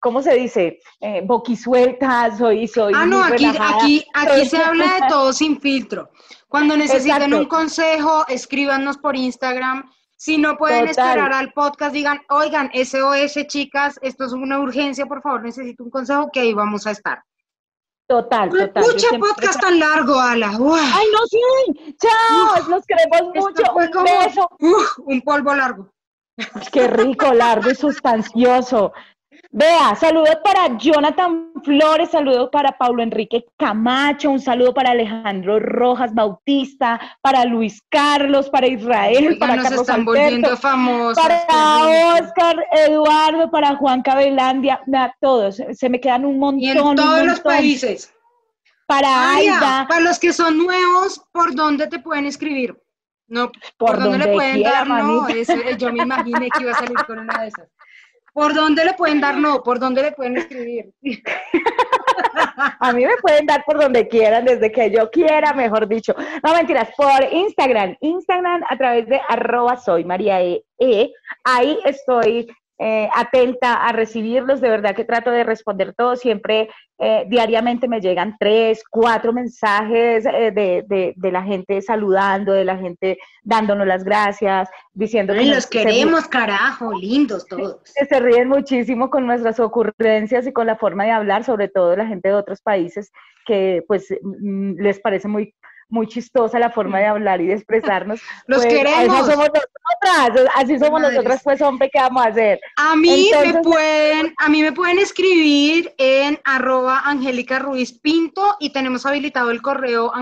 [0.00, 0.80] ¿cómo se dice?
[1.00, 2.92] Eh, boquisuelta, soy, soy.
[2.96, 3.76] Ah, no, aquí, relajada.
[3.76, 6.10] aquí, aquí Soy- se habla de todo sin filtro.
[6.48, 7.38] Cuando necesiten Exacto.
[7.38, 9.90] un consejo, escríbanos por Instagram.
[10.16, 11.06] Si no pueden Total.
[11.06, 15.90] esperar al podcast, digan, oigan, SOS, chicas, esto es una urgencia, por favor, necesito un
[15.90, 17.22] consejo, que ahí vamos a estar.
[18.08, 18.84] Total, total.
[18.98, 20.52] siempre- podcast tan largo, Ala.
[20.58, 21.94] Uf, Ay, no, sí.
[22.00, 23.72] Chao, los queremos mucho.
[23.74, 24.48] Un como beso.
[24.60, 25.90] uf, un polvo largo.
[26.72, 28.92] Qué rico, largo y sustancioso.
[29.50, 36.14] Vea, saludos para Jonathan Flores, saludos para Paulo Enrique Camacho, un saludo para Alejandro Rojas
[36.14, 41.24] Bautista, para Luis Carlos, para Israel, Oigan, para nos Carlos están Alberto, volviendo famosos.
[41.24, 42.14] para.
[42.20, 46.60] Oscar, Eduardo, para Juan Cabelandia, a todos, se me quedan un montón.
[46.60, 48.12] Y en todos los países.
[48.86, 52.76] Para Aida, para los que son nuevos, ¿por dónde te pueden escribir?
[53.28, 55.28] No, por, ¿por, dónde le pueden quiera, dar no?
[55.28, 57.68] Eso, eh, yo me imaginé que iba a salir con una de esas.
[58.38, 59.64] ¿Por dónde le pueden dar no?
[59.64, 60.92] ¿Por dónde le pueden escribir?
[62.78, 66.14] A mí me pueden dar por donde quieran, desde que yo quiera, mejor dicho.
[66.44, 67.96] No, mentiras, por Instagram.
[68.00, 70.64] Instagram a través de arroba soy María E.
[70.78, 71.10] E.
[71.42, 72.46] Ahí estoy
[72.78, 76.14] eh, atenta a recibirlos, de verdad que trato de responder todo.
[76.16, 76.68] Siempre,
[76.98, 82.64] eh, diariamente me llegan tres, cuatro mensajes eh, de, de- de la gente saludando, de
[82.64, 87.80] la gente dándonos las gracias, diciendo Ay, nos- los se- queremos, carajo, lindos todos.
[87.98, 91.96] que se ríen muchísimo con nuestras ocurrencias y con la forma de hablar, sobre todo
[91.96, 93.10] la gente de otros países
[93.46, 95.54] que pues mm, les parece muy
[95.88, 98.20] muy chistosa la forma de hablar y de expresarnos.
[98.46, 99.02] Los Pues, queremos.
[99.04, 102.60] Esas somos nosotras, así somos nosotras, pues hombre, ¿qué vamos a hacer?
[102.76, 108.70] A mí me pueden, a mí me pueden escribir en arroba Angélica Ruiz Pinto y
[108.72, 110.12] tenemos habilitado el correo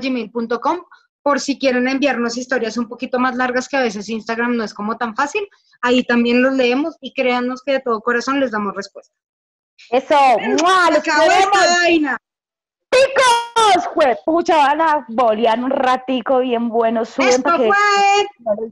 [0.00, 0.80] gmail.com
[1.22, 4.74] por si quieren enviarnos historias un poquito más largas que a veces Instagram no es
[4.74, 5.48] como tan fácil.
[5.80, 9.14] Ahí también los leemos y créannos que de todo corazón les damos respuesta.
[9.90, 10.16] Eso,
[10.62, 10.90] ¡mua!
[10.90, 12.18] los queremos.
[12.94, 17.76] Picos, jue- pucha, van a bolear un ratico bien bueno, suben Esto para que fue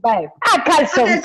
[0.05, 0.29] va a ir.
[0.53, 1.21] ¡A calzón!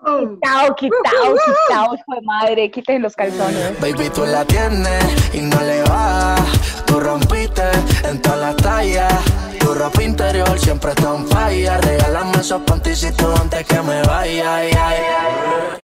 [0.00, 3.78] Quitao, quitao, hijo de madre, quiten los calzones.
[3.80, 6.40] Baby, tú la tienes y no le vas.
[6.86, 7.62] Tú rompiste
[8.04, 9.12] en todas las tallas.
[9.60, 11.76] Rompiste ropa interior siempre está en falla.
[11.78, 14.56] Regálame esos panticitos antes que me vaya.
[14.56, 15.76] ay, ay.